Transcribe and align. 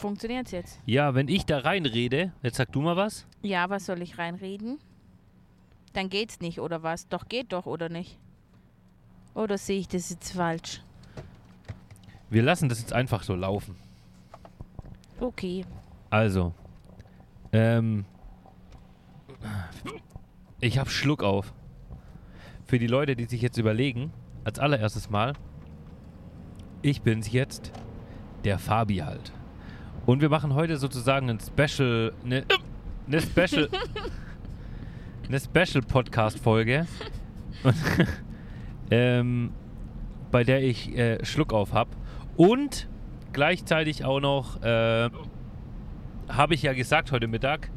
Funktioniert's 0.00 0.50
jetzt? 0.50 0.80
Ja, 0.86 1.14
wenn 1.14 1.28
ich 1.28 1.44
da 1.46 1.58
reinrede, 1.58 2.32
jetzt 2.42 2.56
sag 2.56 2.72
du 2.72 2.80
mal 2.80 2.96
was. 2.96 3.26
Ja, 3.42 3.68
was 3.70 3.86
soll 3.86 4.00
ich 4.02 4.18
reinreden? 4.18 4.78
Dann 5.92 6.08
geht's 6.08 6.40
nicht, 6.40 6.58
oder 6.58 6.82
was? 6.82 7.08
Doch 7.08 7.28
geht 7.28 7.52
doch, 7.52 7.66
oder 7.66 7.88
nicht? 7.88 8.18
Oder 9.34 9.58
sehe 9.58 9.78
ich 9.78 9.88
das 9.88 10.10
jetzt 10.10 10.32
falsch? 10.32 10.82
Wir 12.30 12.42
lassen 12.42 12.68
das 12.68 12.80
jetzt 12.80 12.92
einfach 12.92 13.22
so 13.22 13.34
laufen. 13.34 13.76
Okay. 15.20 15.64
Also, 16.08 16.54
ähm, 17.52 18.04
ich 20.60 20.78
hab 20.78 20.88
Schluck 20.90 21.22
auf. 21.22 21.52
Für 22.64 22.78
die 22.78 22.86
Leute, 22.86 23.16
die 23.16 23.24
sich 23.24 23.42
jetzt 23.42 23.58
überlegen, 23.58 24.12
als 24.44 24.58
allererstes 24.58 25.10
Mal, 25.10 25.34
ich 26.82 27.02
bin's 27.02 27.30
jetzt, 27.30 27.72
der 28.44 28.58
Fabi 28.58 28.98
halt. 28.98 29.32
Und 30.10 30.20
wir 30.20 30.28
machen 30.28 30.54
heute 30.54 30.76
sozusagen 30.76 31.30
ein 31.30 31.38
Special, 31.38 32.12
eine 32.24 32.44
ne 33.06 33.20
Special, 33.20 33.68
eine 35.28 35.38
Special 35.64 35.84
Podcast 35.84 36.40
Folge, 36.40 36.88
ähm, 38.90 39.52
bei 40.32 40.42
der 40.42 40.64
ich 40.64 40.98
äh, 40.98 41.24
Schluck 41.24 41.52
auf 41.52 41.74
hab 41.74 41.86
und 42.36 42.88
gleichzeitig 43.32 44.04
auch 44.04 44.18
noch 44.18 44.60
äh, 44.64 45.10
habe 46.28 46.54
ich 46.54 46.62
ja 46.64 46.72
gesagt 46.72 47.12
heute 47.12 47.28
Mittag, 47.28 47.70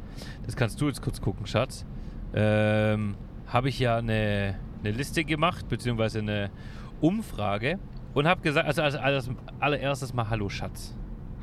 das 0.44 0.56
kannst 0.56 0.80
du 0.80 0.88
jetzt 0.88 1.02
kurz 1.02 1.20
gucken, 1.20 1.46
Schatz, 1.46 1.86
ähm, 2.34 3.14
habe 3.46 3.68
ich 3.68 3.78
ja 3.78 3.98
eine, 3.98 4.58
eine 4.80 4.90
Liste 4.90 5.22
gemacht, 5.22 5.68
beziehungsweise 5.68 6.18
eine 6.18 6.50
Umfrage 7.00 7.78
und 8.12 8.26
habe 8.26 8.40
gesagt, 8.40 8.66
also 8.66 8.82
als, 8.82 8.96
als 8.96 9.30
allererstes 9.60 10.12
mal 10.12 10.28
Hallo 10.28 10.48
Schatz. 10.48 10.96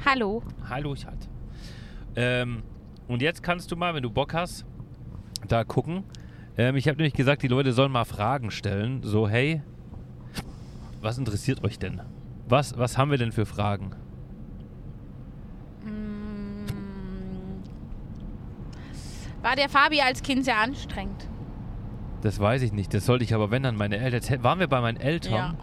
Hallo. 0.05 0.41
Hallo 0.69 0.95
Schatz. 0.95 1.29
Ähm, 2.15 2.63
und 3.07 3.21
jetzt 3.21 3.43
kannst 3.43 3.71
du 3.71 3.75
mal, 3.75 3.93
wenn 3.93 4.03
du 4.03 4.09
Bock 4.09 4.33
hast, 4.33 4.65
da 5.47 5.63
gucken. 5.63 6.03
Ähm, 6.57 6.75
ich 6.75 6.87
habe 6.87 6.97
nämlich 6.97 7.13
gesagt, 7.13 7.43
die 7.43 7.47
Leute 7.47 7.71
sollen 7.73 7.91
mal 7.91 8.05
Fragen 8.05 8.51
stellen. 8.51 9.03
So, 9.03 9.29
hey, 9.29 9.61
was 11.01 11.17
interessiert 11.17 11.63
euch 11.63 11.79
denn? 11.79 12.01
Was, 12.47 12.77
was 12.77 12.97
haben 12.97 13.11
wir 13.11 13.17
denn 13.17 13.31
für 13.31 13.45
Fragen? 13.45 13.91
Mm. 15.83 16.65
War 19.41 19.55
der 19.55 19.69
Fabi 19.69 20.01
als 20.01 20.21
Kind 20.21 20.45
sehr 20.45 20.57
anstrengend? 20.57 21.27
Das 22.21 22.39
weiß 22.39 22.61
ich 22.61 22.71
nicht. 22.71 22.93
Das 22.93 23.05
sollte 23.05 23.23
ich 23.23 23.33
aber, 23.33 23.49
wenn 23.51 23.63
dann 23.63 23.75
meine 23.75 23.97
Eltern. 23.97 24.43
Waren 24.43 24.59
wir 24.59 24.67
bei 24.67 24.81
meinen 24.81 24.97
Eltern? 24.97 25.33
Ja. 25.33 25.55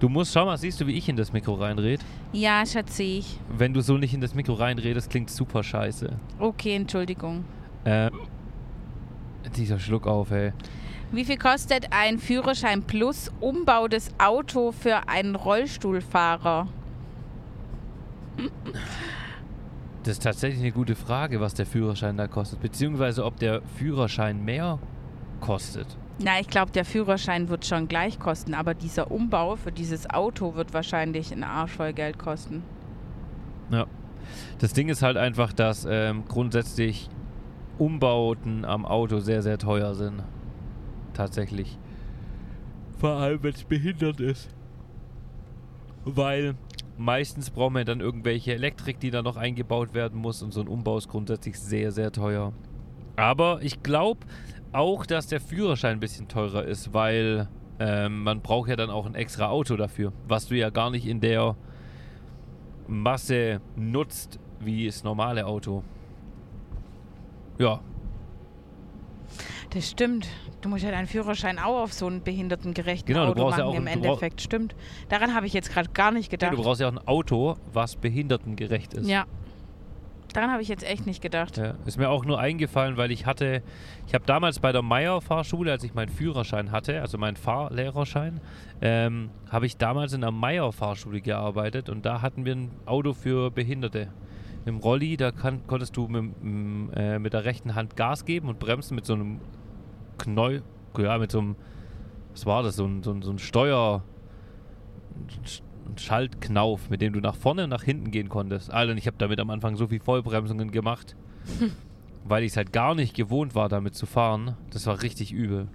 Du 0.00 0.08
musst, 0.08 0.32
schau 0.32 0.46
mal, 0.46 0.56
siehst 0.56 0.80
du, 0.80 0.86
wie 0.86 0.94
ich 0.96 1.10
in 1.10 1.16
das 1.16 1.30
Mikro 1.30 1.54
reinred? 1.54 2.00
Ja, 2.32 2.64
Schatz, 2.64 2.96
sehe 2.96 3.18
ich. 3.18 3.38
Wenn 3.56 3.74
du 3.74 3.82
so 3.82 3.98
nicht 3.98 4.14
in 4.14 4.22
das 4.22 4.34
Mikro 4.34 4.54
reinredest, 4.54 5.10
klingt 5.10 5.28
super 5.28 5.62
scheiße. 5.62 6.18
Okay, 6.38 6.74
Entschuldigung. 6.74 7.44
Äh, 7.84 8.10
dieser 9.56 9.78
Schluck 9.78 10.06
auf, 10.06 10.30
ey. 10.30 10.52
Wie 11.12 11.24
viel 11.26 11.36
kostet 11.36 11.88
ein 11.90 12.18
Führerschein 12.18 12.82
plus 12.82 13.30
Umbau 13.40 13.88
des 13.88 14.10
Auto 14.18 14.72
für 14.72 15.06
einen 15.06 15.34
Rollstuhlfahrer? 15.34 16.66
Das 20.02 20.12
ist 20.12 20.22
tatsächlich 20.22 20.60
eine 20.60 20.72
gute 20.72 20.94
Frage, 20.94 21.42
was 21.42 21.52
der 21.52 21.66
Führerschein 21.66 22.16
da 22.16 22.26
kostet. 22.26 22.60
Beziehungsweise 22.60 23.22
ob 23.22 23.38
der 23.38 23.60
Führerschein 23.76 24.42
mehr 24.42 24.78
kostet. 25.40 25.88
Na, 26.22 26.38
ich 26.38 26.48
glaube, 26.48 26.70
der 26.70 26.84
Führerschein 26.84 27.48
wird 27.48 27.64
schon 27.64 27.88
gleich 27.88 28.18
kosten, 28.18 28.52
aber 28.52 28.74
dieser 28.74 29.10
Umbau 29.10 29.56
für 29.56 29.72
dieses 29.72 30.10
Auto 30.10 30.54
wird 30.54 30.74
wahrscheinlich 30.74 31.32
ein 31.32 31.44
Arsch 31.44 31.72
voll 31.72 31.94
Geld 31.94 32.18
kosten. 32.18 32.62
Ja. 33.70 33.86
Das 34.58 34.74
Ding 34.74 34.90
ist 34.90 35.02
halt 35.02 35.16
einfach, 35.16 35.52
dass 35.52 35.86
ähm, 35.88 36.24
grundsätzlich 36.28 37.08
Umbauten 37.78 38.66
am 38.66 38.84
Auto 38.84 39.18
sehr, 39.20 39.42
sehr 39.42 39.56
teuer 39.56 39.94
sind. 39.94 40.22
Tatsächlich. 41.14 41.78
Vor 42.98 43.12
allem, 43.12 43.42
wenn 43.42 43.54
es 43.54 43.64
behindert 43.64 44.20
ist. 44.20 44.50
Weil 46.04 46.54
meistens 46.98 47.48
brauchen 47.48 47.76
wir 47.76 47.84
dann 47.86 48.00
irgendwelche 48.00 48.52
Elektrik, 48.52 49.00
die 49.00 49.10
da 49.10 49.22
noch 49.22 49.38
eingebaut 49.38 49.94
werden 49.94 50.20
muss 50.20 50.42
und 50.42 50.52
so 50.52 50.60
ein 50.60 50.68
Umbau 50.68 50.98
ist 50.98 51.08
grundsätzlich 51.08 51.58
sehr, 51.58 51.92
sehr 51.92 52.12
teuer. 52.12 52.52
Aber 53.16 53.60
ich 53.62 53.82
glaube 53.82 54.26
auch, 54.72 55.06
dass 55.06 55.26
der 55.26 55.40
Führerschein 55.40 55.92
ein 55.92 56.00
bisschen 56.00 56.28
teurer 56.28 56.64
ist, 56.64 56.92
weil 56.94 57.48
ähm, 57.78 58.22
man 58.22 58.40
braucht 58.40 58.68
ja 58.68 58.76
dann 58.76 58.90
auch 58.90 59.06
ein 59.06 59.14
extra 59.14 59.48
Auto 59.48 59.76
dafür, 59.76 60.12
was 60.28 60.46
du 60.48 60.56
ja 60.56 60.70
gar 60.70 60.90
nicht 60.90 61.06
in 61.06 61.20
der 61.20 61.56
Masse 62.86 63.60
nutzt 63.76 64.38
wie 64.60 64.86
das 64.86 65.04
normale 65.04 65.46
Auto. 65.46 65.82
Ja, 67.58 67.80
Das 69.70 69.88
stimmt. 69.90 70.26
Du 70.62 70.68
musst 70.68 70.82
ja 70.84 70.90
deinen 70.90 71.06
Führerschein 71.06 71.58
auch 71.58 71.82
auf 71.84 71.92
so 71.94 72.06
einen 72.06 72.22
behindertengerechten 72.22 73.06
Genau, 73.06 73.26
du 73.26 73.30
Auto 73.32 73.42
brauchst 73.42 73.58
ja 73.58 73.64
machen 73.64 73.74
auch- 73.74 73.78
im 73.78 73.84
du 73.86 73.90
Endeffekt. 73.92 74.40
Stimmt. 74.42 74.74
Daran 75.08 75.34
habe 75.34 75.46
ich 75.46 75.52
jetzt 75.54 75.72
gerade 75.72 75.88
gar 75.90 76.10
nicht 76.10 76.26
Ja, 76.26 76.30
gedacht. 76.36 76.52
du 76.52 76.62
brauchst 76.62 76.80
ja 76.80 76.88
auch 76.88 76.92
ein 76.92 77.06
Auto, 77.06 77.56
was 77.72 77.96
behindertengerecht 77.96 78.92
ist. 78.94 79.08
Ja. 79.08 79.24
Daran 80.32 80.50
habe 80.50 80.62
ich 80.62 80.68
jetzt 80.68 80.84
echt 80.84 81.06
nicht 81.06 81.22
gedacht. 81.22 81.56
Ja, 81.56 81.74
ist 81.86 81.98
mir 81.98 82.08
auch 82.08 82.24
nur 82.24 82.38
eingefallen, 82.38 82.96
weil 82.96 83.10
ich 83.10 83.26
hatte, 83.26 83.62
ich 84.06 84.14
habe 84.14 84.24
damals 84.26 84.60
bei 84.60 84.70
der 84.70 84.82
Meyer 84.82 85.20
Fahrschule, 85.20 85.72
als 85.72 85.82
ich 85.82 85.94
meinen 85.94 86.08
Führerschein 86.08 86.70
hatte, 86.70 87.00
also 87.00 87.18
meinen 87.18 87.36
Fahrlehrerschein, 87.36 88.40
ähm, 88.80 89.30
habe 89.50 89.66
ich 89.66 89.76
damals 89.76 90.12
in 90.12 90.20
der 90.20 90.30
Meyer 90.30 90.72
Fahrschule 90.72 91.20
gearbeitet 91.20 91.88
und 91.88 92.06
da 92.06 92.22
hatten 92.22 92.44
wir 92.44 92.54
ein 92.54 92.70
Auto 92.86 93.12
für 93.12 93.50
Behinderte. 93.50 94.08
Im 94.66 94.76
Rolli, 94.76 95.16
da 95.16 95.32
kann, 95.32 95.66
konntest 95.66 95.96
du 95.96 96.06
mit, 96.06 96.22
m, 96.42 96.90
äh, 96.94 97.18
mit 97.18 97.32
der 97.32 97.44
rechten 97.44 97.74
Hand 97.74 97.96
Gas 97.96 98.24
geben 98.24 98.48
und 98.48 98.58
bremsen 98.58 98.94
mit 98.94 99.06
so 99.06 99.14
einem 99.14 99.40
Knäu, 100.18 100.60
ja, 100.98 101.18
mit 101.18 101.32
so 101.32 101.40
einem, 101.40 101.56
was 102.32 102.46
war 102.46 102.62
das, 102.62 102.76
so 102.76 102.84
ein, 102.84 103.02
so 103.02 103.12
ein, 103.12 103.22
so 103.22 103.30
ein 103.30 103.38
Steuer, 103.38 104.04
Schaltknauf, 105.98 106.90
mit 106.90 107.00
dem 107.00 107.12
du 107.12 107.20
nach 107.20 107.36
vorne 107.36 107.64
und 107.64 107.70
nach 107.70 107.82
hinten 107.82 108.10
gehen 108.10 108.28
konntest. 108.28 108.70
Alter, 108.70 108.94
ich 108.94 109.06
habe 109.06 109.16
damit 109.18 109.40
am 109.40 109.50
Anfang 109.50 109.76
so 109.76 109.88
viel 109.88 110.00
Vollbremsungen 110.00 110.70
gemacht, 110.70 111.16
weil 112.24 112.44
ich 112.44 112.52
es 112.52 112.56
halt 112.56 112.72
gar 112.72 112.94
nicht 112.94 113.14
gewohnt 113.14 113.54
war, 113.54 113.68
damit 113.68 113.94
zu 113.94 114.06
fahren. 114.06 114.56
Das 114.70 114.86
war 114.86 115.02
richtig 115.02 115.32
übel. 115.32 115.68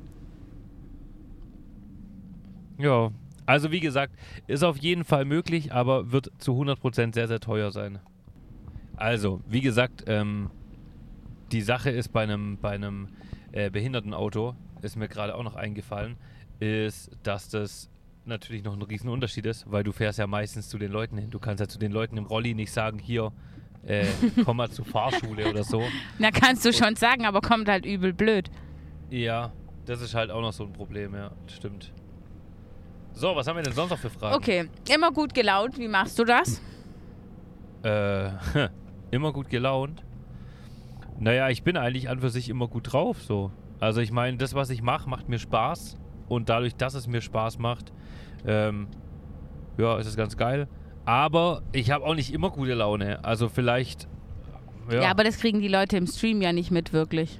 Ja, 2.77 3.11
also 3.45 3.71
wie 3.71 3.79
gesagt, 3.79 4.15
ist 4.47 4.63
auf 4.63 4.77
jeden 4.77 5.03
Fall 5.03 5.25
möglich, 5.25 5.71
aber 5.73 6.11
wird 6.11 6.31
zu 6.37 6.53
100% 6.53 7.13
sehr, 7.13 7.27
sehr 7.27 7.39
teuer 7.39 7.71
sein. 7.71 7.99
Also, 8.97 9.41
wie 9.47 9.61
gesagt, 9.61 10.05
ähm, 10.07 10.49
die 11.51 11.61
Sache 11.61 11.89
ist 11.89 12.09
bei 12.09 12.23
einem, 12.23 12.57
bei 12.57 12.71
einem 12.71 13.09
äh, 13.51 13.69
Behindertenauto, 13.69 14.55
ist 14.81 14.95
mir 14.95 15.07
gerade 15.07 15.35
auch 15.35 15.43
noch 15.43 15.55
eingefallen, 15.55 16.17
ist, 16.59 17.11
dass 17.23 17.49
das 17.49 17.89
natürlich 18.27 18.63
noch 18.63 18.73
ein 18.73 18.81
riesen 18.81 19.09
Unterschied 19.09 19.45
ist, 19.45 19.69
weil 19.71 19.83
du 19.83 19.91
fährst 19.91 20.19
ja 20.19 20.27
meistens 20.27 20.69
zu 20.69 20.77
den 20.77 20.91
Leuten 20.91 21.17
hin. 21.17 21.29
Du 21.29 21.39
kannst 21.39 21.59
ja 21.59 21.67
zu 21.67 21.79
den 21.79 21.91
Leuten 21.91 22.17
im 22.17 22.25
Rolli 22.25 22.53
nicht 22.53 22.71
sagen, 22.71 22.99
hier, 22.99 23.31
äh, 23.85 24.05
komm 24.45 24.57
mal 24.57 24.69
zur 24.69 24.85
Fahrschule 24.85 25.49
oder 25.49 25.63
so. 25.63 25.83
Na, 26.19 26.31
kannst 26.31 26.65
du 26.65 26.73
schon 26.73 26.95
sagen, 26.95 27.25
aber 27.25 27.41
kommt 27.41 27.67
halt 27.67 27.85
übel 27.85 28.13
blöd. 28.13 28.49
Ja, 29.09 29.53
das 29.85 30.01
ist 30.01 30.15
halt 30.15 30.31
auch 30.31 30.41
noch 30.41 30.53
so 30.53 30.63
ein 30.63 30.73
Problem, 30.73 31.13
ja, 31.13 31.31
stimmt. 31.47 31.93
So, 33.13 33.35
was 33.35 33.47
haben 33.47 33.55
wir 33.55 33.63
denn 33.63 33.73
sonst 33.73 33.91
noch 33.91 33.99
für 33.99 34.09
Fragen? 34.09 34.35
Okay, 34.35 34.69
immer 34.93 35.11
gut 35.11 35.33
gelaunt. 35.33 35.77
Wie 35.77 35.87
machst 35.87 36.19
du 36.19 36.25
das? 36.25 36.61
Äh, 37.83 38.29
immer 39.11 39.31
gut 39.31 39.49
gelaunt. 39.49 40.03
Naja, 41.17 41.49
ich 41.49 41.63
bin 41.63 41.77
eigentlich 41.77 42.09
an 42.09 42.19
für 42.19 42.29
sich 42.29 42.49
immer 42.49 42.67
gut 42.67 42.91
drauf, 42.91 43.21
so. 43.21 43.51
Also 43.79 44.01
ich 44.01 44.11
meine, 44.11 44.37
das, 44.37 44.53
was 44.53 44.69
ich 44.69 44.81
mache, 44.81 45.09
macht 45.09 45.29
mir 45.29 45.39
Spaß. 45.39 45.97
Und 46.27 46.49
dadurch, 46.49 46.75
dass 46.75 46.93
es 46.95 47.07
mir 47.07 47.21
Spaß 47.21 47.59
macht, 47.59 47.91
ähm, 48.47 48.87
ja, 49.77 49.97
ist 49.97 50.07
es 50.07 50.15
ganz 50.15 50.37
geil. 50.37 50.67
Aber 51.05 51.61
ich 51.71 51.91
habe 51.91 52.05
auch 52.05 52.15
nicht 52.15 52.33
immer 52.33 52.49
gute 52.49 52.73
Laune. 52.73 53.23
Also 53.23 53.47
vielleicht, 53.49 54.07
ja, 54.91 55.03
Ja. 55.03 55.11
aber 55.11 55.23
das 55.23 55.37
kriegen 55.37 55.59
die 55.61 55.67
Leute 55.67 55.97
im 55.97 56.07
Stream 56.07 56.41
ja 56.41 56.51
nicht 56.53 56.71
mit, 56.71 56.93
wirklich. 56.93 57.39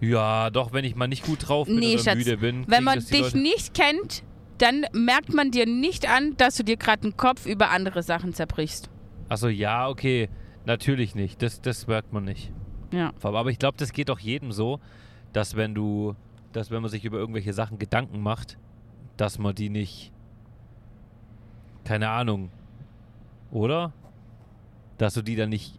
ja, 0.00 0.50
doch, 0.50 0.72
wenn 0.72 0.84
ich 0.84 0.94
mal 0.94 1.08
nicht 1.08 1.24
gut 1.26 1.48
drauf 1.48 1.66
bin 1.66 1.76
Nee, 1.80 1.94
oder 1.94 2.02
Schatz, 2.04 2.16
müde 2.16 2.36
bin. 2.36 2.64
Wenn 2.68 2.84
man 2.84 3.00
dich 3.00 3.10
Leute- 3.20 3.38
nicht 3.38 3.74
kennt, 3.74 4.22
dann 4.58 4.84
merkt 4.92 5.32
man 5.34 5.50
dir 5.50 5.66
nicht 5.66 6.08
an, 6.08 6.36
dass 6.36 6.56
du 6.56 6.62
dir 6.64 6.76
gerade 6.76 7.02
den 7.02 7.16
Kopf 7.16 7.46
über 7.46 7.70
andere 7.70 8.02
Sachen 8.04 8.32
zerbrichst. 8.32 8.90
Achso, 9.28 9.48
ja, 9.48 9.88
okay. 9.88 10.28
Natürlich 10.66 11.14
nicht. 11.14 11.42
Das, 11.42 11.60
das 11.60 11.86
merkt 11.86 12.12
man 12.12 12.24
nicht. 12.24 12.52
Ja. 12.92 13.12
Aber 13.22 13.50
ich 13.50 13.58
glaube, 13.58 13.76
das 13.78 13.92
geht 13.92 14.08
doch 14.08 14.18
jedem 14.18 14.52
so, 14.52 14.78
dass 15.32 15.56
wenn 15.56 15.74
du, 15.74 16.14
dass 16.58 16.72
wenn 16.72 16.82
man 16.82 16.90
sich 16.90 17.04
über 17.04 17.18
irgendwelche 17.18 17.52
Sachen 17.52 17.78
Gedanken 17.78 18.20
macht, 18.20 18.58
dass 19.16 19.38
man 19.38 19.54
die 19.54 19.70
nicht, 19.70 20.12
keine 21.84 22.10
Ahnung, 22.10 22.50
oder? 23.52 23.92
Dass 24.98 25.14
du 25.14 25.22
die 25.22 25.36
dann 25.36 25.50
nicht 25.50 25.74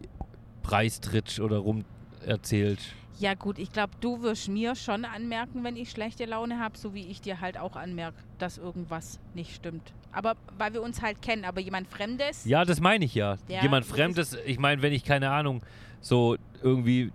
preistrittst 0.62 1.38
oder 1.40 1.58
rum 1.58 1.84
erzählst. 2.24 2.94
Ja 3.18 3.34
gut, 3.34 3.58
ich 3.58 3.70
glaube, 3.70 3.92
du 4.00 4.22
wirst 4.22 4.48
mir 4.48 4.74
schon 4.74 5.04
anmerken, 5.04 5.62
wenn 5.64 5.76
ich 5.76 5.90
schlechte 5.90 6.24
Laune 6.24 6.58
habe, 6.58 6.78
so 6.78 6.94
wie 6.94 7.06
ich 7.06 7.20
dir 7.20 7.42
halt 7.42 7.58
auch 7.58 7.76
anmerke, 7.76 8.16
dass 8.38 8.56
irgendwas 8.56 9.20
nicht 9.34 9.54
stimmt. 9.54 9.92
Aber 10.12 10.36
weil 10.56 10.72
wir 10.72 10.80
uns 10.80 11.02
halt 11.02 11.20
kennen, 11.20 11.44
aber 11.44 11.60
jemand 11.60 11.88
Fremdes. 11.88 12.46
Ja, 12.46 12.64
das 12.64 12.80
meine 12.80 13.04
ich 13.04 13.14
ja. 13.14 13.36
Ja, 13.48 13.60
Jemand 13.60 13.84
Fremdes, 13.84 14.34
ich 14.46 14.58
meine, 14.58 14.80
wenn 14.80 14.94
ich 14.94 15.04
keine 15.04 15.30
Ahnung, 15.30 15.60
so 16.00 16.36
irgendwie 16.62 17.12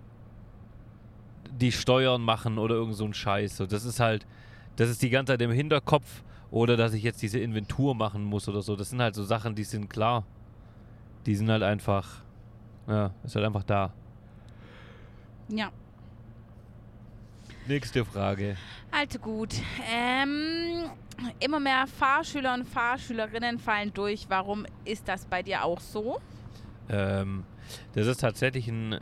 die 1.60 1.72
Steuern 1.72 2.22
machen 2.22 2.58
oder 2.58 2.74
irgend 2.74 2.96
so 2.96 3.04
ein 3.04 3.14
Scheiß. 3.14 3.56
So, 3.56 3.66
das 3.66 3.84
ist 3.84 4.00
halt, 4.00 4.26
das 4.76 4.90
ist 4.90 5.02
die 5.02 5.10
ganze 5.10 5.32
Zeit 5.32 5.42
im 5.42 5.50
Hinterkopf 5.50 6.22
oder 6.50 6.76
dass 6.76 6.92
ich 6.92 7.02
jetzt 7.02 7.22
diese 7.22 7.38
Inventur 7.38 7.94
machen 7.94 8.24
muss 8.24 8.48
oder 8.48 8.62
so. 8.62 8.76
Das 8.76 8.90
sind 8.90 9.00
halt 9.00 9.14
so 9.14 9.24
Sachen, 9.24 9.54
die 9.54 9.64
sind 9.64 9.88
klar. 9.88 10.24
Die 11.26 11.34
sind 11.34 11.50
halt 11.50 11.62
einfach, 11.62 12.22
ja, 12.86 13.10
ist 13.24 13.34
halt 13.34 13.44
einfach 13.44 13.64
da. 13.64 13.92
Ja. 15.48 15.70
Nächste 17.66 18.04
Frage. 18.04 18.56
Also 18.92 19.18
gut. 19.18 19.54
Ähm, 19.92 20.88
immer 21.40 21.58
mehr 21.58 21.86
Fahrschüler 21.86 22.54
und 22.54 22.64
Fahrschülerinnen 22.64 23.58
fallen 23.58 23.92
durch. 23.92 24.26
Warum 24.28 24.66
ist 24.84 25.08
das 25.08 25.24
bei 25.26 25.42
dir 25.42 25.64
auch 25.64 25.80
so? 25.80 26.20
Ähm, 26.88 27.44
das 27.94 28.06
ist 28.06 28.20
tatsächlich 28.20 28.68
ein 28.68 29.00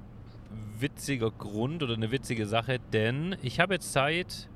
witziger 0.84 1.30
Grund 1.30 1.82
oder 1.82 1.94
eine 1.94 2.10
witzige 2.10 2.46
Sache, 2.46 2.78
denn 2.92 3.36
ich 3.40 3.58
habe 3.58 3.72
jetzt 3.72 3.90
seit 3.94 4.50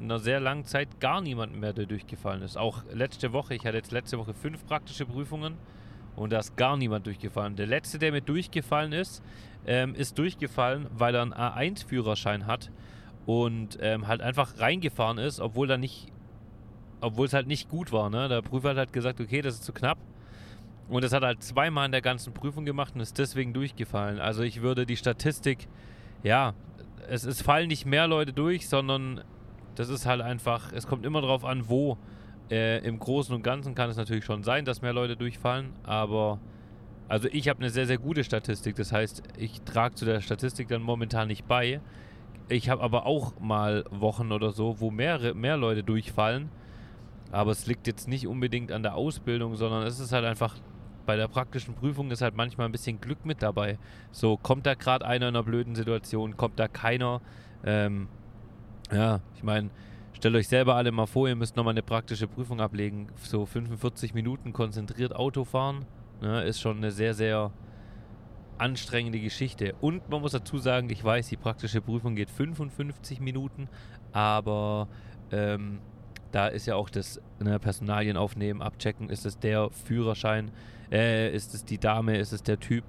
einer 0.00 0.18
sehr 0.18 0.40
langen 0.40 0.64
Zeit 0.64 0.98
gar 0.98 1.20
niemanden 1.20 1.60
mehr, 1.60 1.72
der 1.72 1.86
durchgefallen 1.86 2.42
ist. 2.42 2.58
Auch 2.58 2.82
letzte 2.92 3.32
Woche, 3.32 3.54
ich 3.54 3.64
hatte 3.64 3.76
jetzt 3.76 3.92
letzte 3.92 4.18
Woche 4.18 4.34
fünf 4.34 4.66
praktische 4.66 5.06
Prüfungen 5.06 5.54
und 6.16 6.32
da 6.32 6.40
ist 6.40 6.56
gar 6.56 6.76
niemand 6.76 7.06
durchgefallen. 7.06 7.54
Der 7.54 7.68
letzte, 7.68 8.00
der 8.00 8.10
mir 8.10 8.20
durchgefallen 8.20 8.92
ist, 8.92 9.22
ähm, 9.66 9.94
ist 9.94 10.18
durchgefallen, 10.18 10.88
weil 10.90 11.14
er 11.14 11.22
einen 11.22 11.32
A1-Führerschein 11.32 12.46
hat 12.46 12.72
und 13.24 13.78
ähm, 13.80 14.08
halt 14.08 14.20
einfach 14.20 14.58
reingefahren 14.58 15.18
ist, 15.18 15.38
obwohl 15.38 15.70
er 15.70 15.78
nicht, 15.78 16.08
obwohl 17.00 17.26
es 17.26 17.34
halt 17.34 17.46
nicht 17.46 17.68
gut 17.68 17.92
war. 17.92 18.10
Ne? 18.10 18.28
Der 18.28 18.42
Prüfer 18.42 18.70
hat 18.70 18.78
halt 18.78 18.92
gesagt, 18.92 19.20
okay, 19.20 19.42
das 19.42 19.54
ist 19.54 19.64
zu 19.64 19.72
knapp. 19.72 19.98
Und 20.88 21.04
das 21.04 21.12
hat 21.12 21.22
halt 21.22 21.42
zweimal 21.42 21.86
in 21.86 21.92
der 21.92 22.00
ganzen 22.00 22.32
Prüfung 22.32 22.64
gemacht 22.64 22.94
und 22.94 23.00
ist 23.00 23.18
deswegen 23.18 23.52
durchgefallen. 23.52 24.20
Also 24.20 24.42
ich 24.42 24.62
würde 24.62 24.86
die 24.86 24.96
Statistik, 24.96 25.68
ja, 26.22 26.54
es, 27.08 27.24
es 27.24 27.42
fallen 27.42 27.68
nicht 27.68 27.84
mehr 27.86 28.06
Leute 28.06 28.32
durch, 28.32 28.68
sondern 28.68 29.22
das 29.74 29.88
ist 29.90 30.06
halt 30.06 30.22
einfach, 30.22 30.72
es 30.72 30.86
kommt 30.86 31.04
immer 31.04 31.20
darauf 31.20 31.44
an, 31.44 31.68
wo. 31.68 31.98
Äh, 32.50 32.78
Im 32.86 32.98
Großen 32.98 33.34
und 33.34 33.42
Ganzen 33.42 33.74
kann 33.74 33.90
es 33.90 33.98
natürlich 33.98 34.24
schon 34.24 34.42
sein, 34.42 34.64
dass 34.64 34.80
mehr 34.80 34.94
Leute 34.94 35.16
durchfallen, 35.16 35.74
aber 35.82 36.40
also 37.08 37.28
ich 37.32 37.48
habe 37.48 37.60
eine 37.60 37.70
sehr, 37.70 37.86
sehr 37.86 37.98
gute 37.98 38.22
Statistik. 38.22 38.76
Das 38.76 38.92
heißt, 38.92 39.22
ich 39.38 39.62
trage 39.62 39.94
zu 39.94 40.04
der 40.04 40.20
Statistik 40.20 40.68
dann 40.68 40.82
momentan 40.82 41.28
nicht 41.28 41.48
bei. 41.48 41.80
Ich 42.50 42.68
habe 42.68 42.82
aber 42.82 43.06
auch 43.06 43.40
mal 43.40 43.84
Wochen 43.90 44.30
oder 44.30 44.52
so, 44.52 44.80
wo 44.80 44.90
mehrere, 44.90 45.34
mehr 45.34 45.56
Leute 45.56 45.82
durchfallen. 45.82 46.50
Aber 47.32 47.50
es 47.50 47.66
liegt 47.66 47.86
jetzt 47.86 48.08
nicht 48.08 48.26
unbedingt 48.26 48.72
an 48.72 48.82
der 48.82 48.94
Ausbildung, 48.94 49.56
sondern 49.56 49.86
es 49.86 50.00
ist 50.00 50.12
halt 50.12 50.24
einfach 50.24 50.56
bei 51.08 51.16
der 51.16 51.26
praktischen 51.26 51.74
Prüfung 51.74 52.10
ist 52.10 52.20
halt 52.20 52.36
manchmal 52.36 52.68
ein 52.68 52.72
bisschen 52.72 53.00
Glück 53.00 53.24
mit 53.24 53.40
dabei. 53.40 53.78
So, 54.12 54.36
kommt 54.36 54.66
da 54.66 54.74
gerade 54.74 55.06
einer 55.06 55.28
in 55.28 55.36
einer 55.36 55.42
blöden 55.42 55.74
Situation, 55.74 56.36
kommt 56.36 56.58
da 56.58 56.68
keiner. 56.68 57.22
Ähm, 57.64 58.08
ja, 58.92 59.22
ich 59.34 59.42
meine, 59.42 59.70
stellt 60.12 60.34
euch 60.34 60.48
selber 60.48 60.74
alle 60.74 60.92
mal 60.92 61.06
vor, 61.06 61.26
ihr 61.26 61.34
müsst 61.34 61.56
nochmal 61.56 61.72
eine 61.72 61.82
praktische 61.82 62.26
Prüfung 62.26 62.60
ablegen. 62.60 63.06
So 63.22 63.46
45 63.46 64.12
Minuten 64.12 64.52
konzentriert 64.52 65.16
Auto 65.16 65.44
fahren, 65.44 65.86
ne, 66.20 66.42
ist 66.42 66.60
schon 66.60 66.76
eine 66.76 66.90
sehr, 66.90 67.14
sehr 67.14 67.52
anstrengende 68.58 69.18
Geschichte. 69.18 69.76
Und 69.80 70.10
man 70.10 70.20
muss 70.20 70.32
dazu 70.32 70.58
sagen, 70.58 70.90
ich 70.90 71.02
weiß, 71.02 71.30
die 71.30 71.38
praktische 71.38 71.80
Prüfung 71.80 72.16
geht 72.16 72.28
55 72.30 73.20
Minuten, 73.20 73.70
aber 74.12 74.88
ähm, 75.32 75.78
da 76.30 76.48
ist 76.48 76.66
ja 76.66 76.76
auch 76.76 76.90
das 76.90 77.20
ne, 77.40 77.58
Personalien 77.58 78.16
aufnehmen, 78.16 78.62
abchecken, 78.62 79.10
ist 79.10 79.26
es 79.26 79.38
der 79.38 79.70
Führerschein, 79.70 80.50
äh, 80.90 81.34
ist 81.34 81.54
es 81.54 81.64
die 81.64 81.78
Dame, 81.78 82.18
ist 82.18 82.32
es 82.32 82.42
der 82.42 82.60
Typ, 82.60 82.84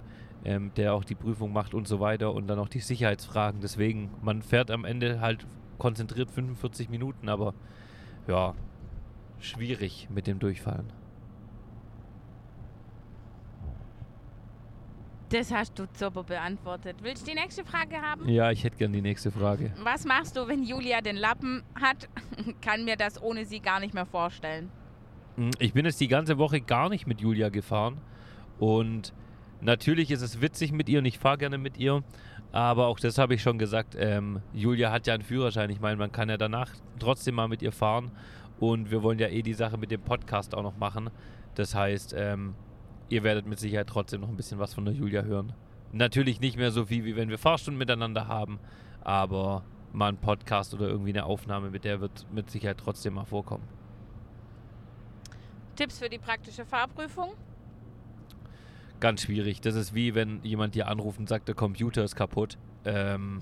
ähm, 0.46 0.72
der 0.76 0.94
auch 0.94 1.04
die 1.04 1.16
Prüfung 1.16 1.54
macht 1.54 1.74
und 1.74 1.88
so 1.88 2.00
weiter 2.00 2.34
und 2.34 2.48
dann 2.48 2.60
auch 2.60 2.70
die 2.70 2.80
Sicherheitsfragen. 2.80 3.62
Deswegen, 3.62 4.10
man 4.22 4.42
fährt 4.42 4.72
am 4.72 4.86
Ende 4.86 5.22
halt 5.22 5.46
konzentriert 5.78 6.30
45 6.30 6.90
Minuten, 6.90 7.30
aber 7.30 7.54
ja, 8.28 8.54
schwierig 9.40 10.08
mit 10.12 10.28
dem 10.28 10.40
Durchfallen. 10.40 10.92
Das 15.32 15.52
hast 15.54 15.78
du 15.78 15.86
super 15.94 16.24
beantwortet. 16.24 16.98
Willst 17.04 17.28
du 17.28 17.32
die 17.32 17.38
nächste 17.40 17.64
Frage 17.64 17.98
haben? 18.02 18.28
Ja, 18.28 18.50
ich 18.52 18.64
hätte 18.64 18.78
gern 18.78 18.92
die 18.92 19.02
nächste 19.02 19.30
Frage. 19.32 19.72
Was 19.84 20.04
machst 20.06 20.36
du, 20.36 20.48
wenn 20.48 20.64
Julia 20.64 21.02
den 21.02 21.18
Lappen 21.18 21.62
hat? 21.80 22.10
Kann 22.62 22.84
mir 22.84 22.96
das 22.96 23.22
ohne 23.22 23.46
sie 23.46 23.60
gar 23.60 23.80
nicht 23.80 23.94
mehr 23.94 24.08
vorstellen. 24.08 24.72
Hm, 25.36 25.52
Ich 25.60 25.74
bin 25.74 25.86
jetzt 25.86 26.02
die 26.02 26.08
ganze 26.08 26.38
Woche 26.40 26.62
gar 26.62 26.90
nicht 26.90 27.06
mit 27.06 27.22
Julia 27.22 27.50
gefahren 27.50 28.00
und 28.60 29.14
natürlich 29.62 30.10
ist 30.10 30.22
es 30.24 30.42
witzig 30.42 30.72
mit 30.72 30.90
ihr 30.90 31.00
und 31.00 31.06
ich 31.06 31.20
fahre 31.20 31.38
gerne 31.38 31.58
mit 31.60 31.78
ihr, 31.78 32.04
aber 32.52 32.88
auch 32.88 33.00
das 33.00 33.18
habe 33.20 33.36
ich 33.36 33.42
schon 33.44 33.60
gesagt, 33.60 33.96
ähm, 34.00 34.42
Julia 34.54 34.92
hat 34.92 35.06
ja 35.06 35.14
einen 35.14 35.24
Führerschein, 35.24 35.70
ich 35.70 35.80
meine, 35.80 35.98
man 35.98 36.12
kann 36.12 36.30
ja 36.30 36.38
danach 36.38 36.72
trotzdem 36.98 37.36
mal 37.36 37.48
mit 37.48 37.62
ihr 37.62 37.72
fahren 37.72 38.12
und 38.60 38.90
wir 38.90 39.04
wollen 39.04 39.20
ja 39.20 39.28
eh 39.28 39.42
die 39.44 39.54
Sache 39.54 39.78
mit 39.78 39.92
dem 39.92 40.02
Podcast 40.02 40.56
auch 40.56 40.64
noch 40.64 40.78
machen, 40.78 41.10
das 41.56 41.76
heißt, 41.76 42.16
ähm, 42.18 42.56
ihr 43.10 43.24
werdet 43.24 43.46
mit 43.46 43.60
Sicherheit 43.60 43.88
trotzdem 43.88 44.22
noch 44.22 44.30
ein 44.30 44.38
bisschen 44.38 44.60
was 44.60 44.74
von 44.74 44.86
der 44.86 44.94
Julia 44.94 45.24
hören. 45.24 45.54
Natürlich 45.92 46.40
nicht 46.40 46.58
mehr 46.58 46.72
so 46.72 46.86
viel, 46.86 47.04
wie 47.06 47.16
wenn 47.16 47.30
wir 47.30 47.38
Fahrstunden 47.38 47.80
miteinander 47.80 48.28
haben, 48.28 48.60
aber 49.02 49.64
mal 49.92 50.10
ein 50.10 50.18
Podcast 50.18 50.74
oder 50.74 50.88
irgendwie 50.88 51.10
eine 51.10 51.26
Aufnahme 51.26 51.72
mit 51.72 51.84
der 51.84 52.00
wird 52.00 52.28
mit 52.32 52.50
Sicherheit 52.52 52.78
trotzdem 52.78 53.16
mal 53.16 53.26
vorkommen. 53.26 53.64
Tipps 55.76 56.00
für 56.00 56.10
die 56.10 56.20
praktische 56.20 56.66
Fahrprüfung? 56.66 57.32
Ganz 59.00 59.22
schwierig. 59.22 59.62
Das 59.62 59.76
ist 59.76 59.96
wie 59.96 60.14
wenn 60.14 60.44
jemand 60.44 60.76
dir 60.76 60.88
anruft 60.90 61.20
und 61.20 61.30
sagt, 61.30 61.48
der 61.48 61.56
Computer 61.56 62.04
ist 62.04 62.16
kaputt. 62.16 62.58
Ähm, 62.86 63.40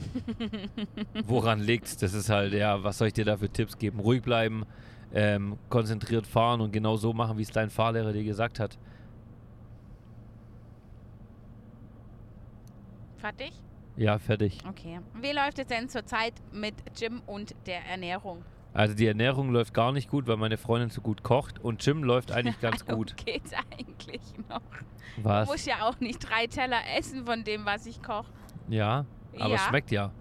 woran 1.26 1.60
liegt's? 1.60 1.98
Das 1.98 2.14
ist 2.14 2.30
halt, 2.30 2.54
ja, 2.54 2.84
was 2.84 3.00
soll 3.00 3.08
ich 3.08 3.14
dir 3.14 3.26
da 3.26 3.38
für 3.38 3.50
Tipps 3.50 3.78
geben? 3.78 4.00
Ruhig 4.00 4.22
bleiben, 4.22 4.66
ähm, 5.14 5.58
konzentriert 5.70 6.28
fahren 6.28 6.62
und 6.62 6.72
genau 6.72 6.96
so 6.96 7.12
machen, 7.12 7.38
wie 7.38 7.42
es 7.42 7.52
dein 7.52 7.70
Fahrlehrer 7.70 8.14
dir 8.14 8.24
gesagt 8.24 8.60
hat. 8.60 8.78
Fertig? 13.18 13.52
Ja, 13.96 14.20
fertig. 14.20 14.60
Okay. 14.70 15.00
Wie 15.22 15.32
läuft 15.32 15.60
es 15.60 15.68
denn 15.68 15.90
zurzeit 15.90 16.34
mit 16.52 16.76
Gym 17.00 17.22
und 17.26 17.56
der 17.66 17.84
Ernährung? 17.86 18.44
Also 18.74 18.94
die 18.94 19.08
Ernährung 19.08 19.50
läuft 19.52 19.74
gar 19.74 19.92
nicht 19.92 20.08
gut, 20.10 20.28
weil 20.28 20.38
meine 20.38 20.58
Freundin 20.58 20.92
so 20.92 21.02
gut 21.02 21.24
kocht 21.24 21.58
und 21.60 21.82
Gym 21.84 22.04
läuft 22.04 22.32
eigentlich 22.32 22.60
ganz 22.60 22.86
gut. 22.86 23.16
Geht's 23.18 23.52
eigentlich 23.54 24.22
noch? 24.50 24.62
Was? 25.18 25.48
Du 25.48 25.54
musst 25.54 25.66
ja 25.66 25.88
auch 25.88 26.00
nicht 26.00 26.20
drei 26.20 26.46
Teller 26.46 26.78
essen 26.96 27.26
von 27.26 27.44
dem, 27.44 27.66
was 27.66 27.88
ich 27.88 28.04
koche. 28.04 28.28
Ja, 28.70 29.06
aber 29.40 29.56
es 29.56 29.62
Ja. 29.62 29.68
schmeckt 29.70 29.90
ja. 29.92 30.12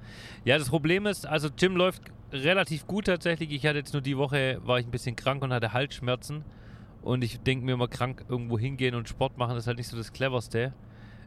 Ja, 0.45 0.57
das 0.57 0.71
Problem 0.71 1.05
ist, 1.05 1.27
also 1.27 1.51
Gym 1.55 1.77
läuft 1.77 2.03
relativ 2.33 2.87
gut 2.87 3.07
tatsächlich. 3.07 3.53
Ich 3.53 3.67
hatte 3.67 3.79
jetzt 3.79 3.93
nur 3.93 4.01
die 4.03 4.17
Woche, 4.17 4.59
war 4.65 4.79
ich 4.79 4.87
ein 4.87 4.91
bisschen 4.91 5.17
krank 5.17 5.43
und 5.43 5.53
hatte 5.53 5.75
Halsschmerzen. 5.75 6.45
Und 7.03 7.23
ich 7.23 7.39
denke 7.41 7.65
mir 7.67 7.73
immer, 7.73 7.89
krank 7.89 8.25
irgendwo 8.29 8.59
hingehen 8.59 8.95
und 8.95 9.07
Sport 9.09 9.37
machen 9.37 9.57
ist 9.59 9.67
halt 9.67 9.77
nicht 9.77 9.89
so 9.89 9.97
das 9.99 10.13
Cleverste. 10.15 10.73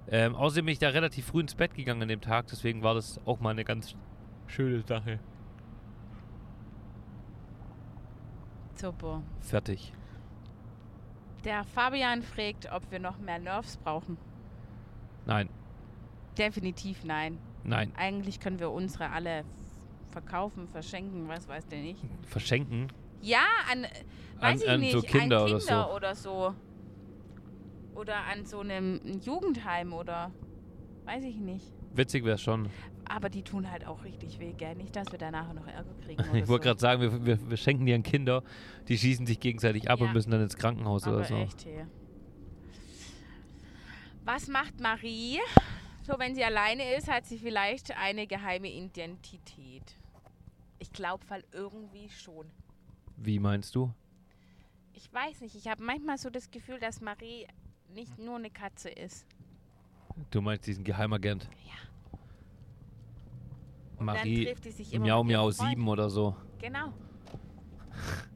Ähm, 0.07 0.35
außerdem 0.35 0.65
bin 0.65 0.73
ich 0.73 0.79
da 0.79 0.89
relativ 0.89 1.27
früh 1.27 1.41
ins 1.41 1.53
Bett 1.55 1.73
gegangen 1.75 2.01
an 2.01 2.07
dem 2.07 2.21
Tag, 2.21 2.47
deswegen 2.47 2.81
war 2.81 2.95
das 2.95 3.19
auch 3.25 3.39
mal 3.39 3.51
eine 3.51 3.63
ganz 3.63 3.95
schöne 4.47 4.81
Sache. 4.81 5.19
Super. 8.75 9.21
Fertig. 9.41 9.91
Der 11.43 11.63
Fabian 11.63 12.21
fragt, 12.21 12.71
ob 12.71 12.89
wir 12.91 12.99
noch 12.99 13.17
mehr 13.19 13.39
Nerves 13.39 13.77
brauchen. 13.77 14.17
Nein, 15.25 15.49
Definitiv 16.37 17.03
nein. 17.03 17.37
nein. 17.65 17.91
Eigentlich 17.97 18.39
können 18.39 18.59
wir 18.59 18.71
unsere 18.71 19.09
alle 19.09 19.43
verkaufen, 20.11 20.67
verschenken, 20.69 21.27
was 21.27 21.47
weiß 21.49 21.67
der 21.67 21.79
nicht. 21.81 22.01
Verschenken. 22.23 22.87
Ja, 23.21 23.43
an, 23.69 23.83
weiß 24.39 24.61
An- 24.61 24.65
ich 24.65 24.69
an 24.69 24.79
nicht, 24.79 24.91
so 24.93 25.01
Kinder 25.01 25.39
an 25.39 25.43
oder 25.51 25.57
Kinder 25.59 25.83
so. 25.89 25.95
oder 25.95 26.15
so. 26.15 26.55
Oder 27.99 28.23
an 28.25 28.45
so 28.45 28.59
einem 28.59 29.01
Jugendheim 29.21 29.91
oder 29.91 30.31
weiß 31.03 31.23
ich 31.25 31.35
nicht. 31.35 31.65
Witzig 31.93 32.23
wäre 32.23 32.37
schon. 32.37 32.69
Aber 33.05 33.29
die 33.29 33.43
tun 33.43 33.69
halt 33.69 33.85
auch 33.85 34.03
richtig 34.05 34.39
weh, 34.39 34.53
gell? 34.53 34.75
Nicht, 34.75 34.95
dass 34.95 35.11
wir 35.11 35.19
danach 35.19 35.51
noch 35.53 35.67
Ärger 35.67 35.93
kriegen. 36.05 36.23
Ich 36.35 36.47
wollte 36.47 36.63
so. 36.63 36.69
gerade 36.69 36.79
sagen, 36.79 37.01
wir, 37.01 37.25
wir, 37.25 37.49
wir 37.49 37.57
schenken 37.57 37.85
die 37.85 37.93
an 37.93 38.03
Kinder, 38.03 38.43
die 38.87 38.97
schießen 38.97 39.25
sich 39.25 39.39
gegenseitig 39.39 39.89
ab 39.89 39.99
Ja. 39.99 40.05
und 40.05 40.13
müssen 40.13 40.31
dann 40.31 40.41
ins 40.41 40.55
Krankenhaus 40.55 41.03
Aber 41.03 41.17
oder 41.17 41.25
so. 41.25 41.35
echt 41.35 41.61
hier. 41.61 41.87
Was 44.23 44.47
macht 44.47 44.79
Marie? 44.79 45.39
So, 46.03 46.13
wenn 46.19 46.35
sie 46.35 46.43
alleine 46.43 46.95
ist, 46.95 47.09
hat 47.11 47.25
sie 47.25 47.37
vielleicht 47.37 47.91
eine 47.97 48.27
geheime 48.27 48.69
Identität. 48.71 49.97
Ich 50.77 50.91
glaube, 50.93 51.25
weil 51.27 51.43
irgendwie 51.51 52.09
schon. 52.09 52.45
Wie 53.17 53.39
meinst 53.39 53.75
du? 53.75 53.91
Ich 54.93 55.11
weiß 55.11 55.41
nicht, 55.41 55.55
ich 55.55 55.67
habe 55.67 55.83
manchmal 55.83 56.17
so 56.17 56.29
das 56.29 56.49
Gefühl, 56.51 56.79
dass 56.79 57.01
Marie 57.01 57.47
nicht 57.93 58.17
nur 58.19 58.35
eine 58.37 58.49
Katze 58.49 58.89
ist. 58.89 59.25
Du 60.31 60.41
meinst 60.41 60.67
diesen 60.67 60.83
Geheimagent? 60.83 61.49
Ja. 61.65 61.73
Und 63.97 64.05
Marie 64.05 64.45
dann 64.45 64.53
trifft 64.53 64.65
die 64.65 64.71
sich 64.71 64.93
immer 64.93 65.05
Miau 65.05 65.23
mit 65.23 65.33
Miau 65.35 65.51
Freunden. 65.51 65.71
7 65.75 65.87
oder 65.87 66.09
so. 66.09 66.35
Genau. 66.59 66.93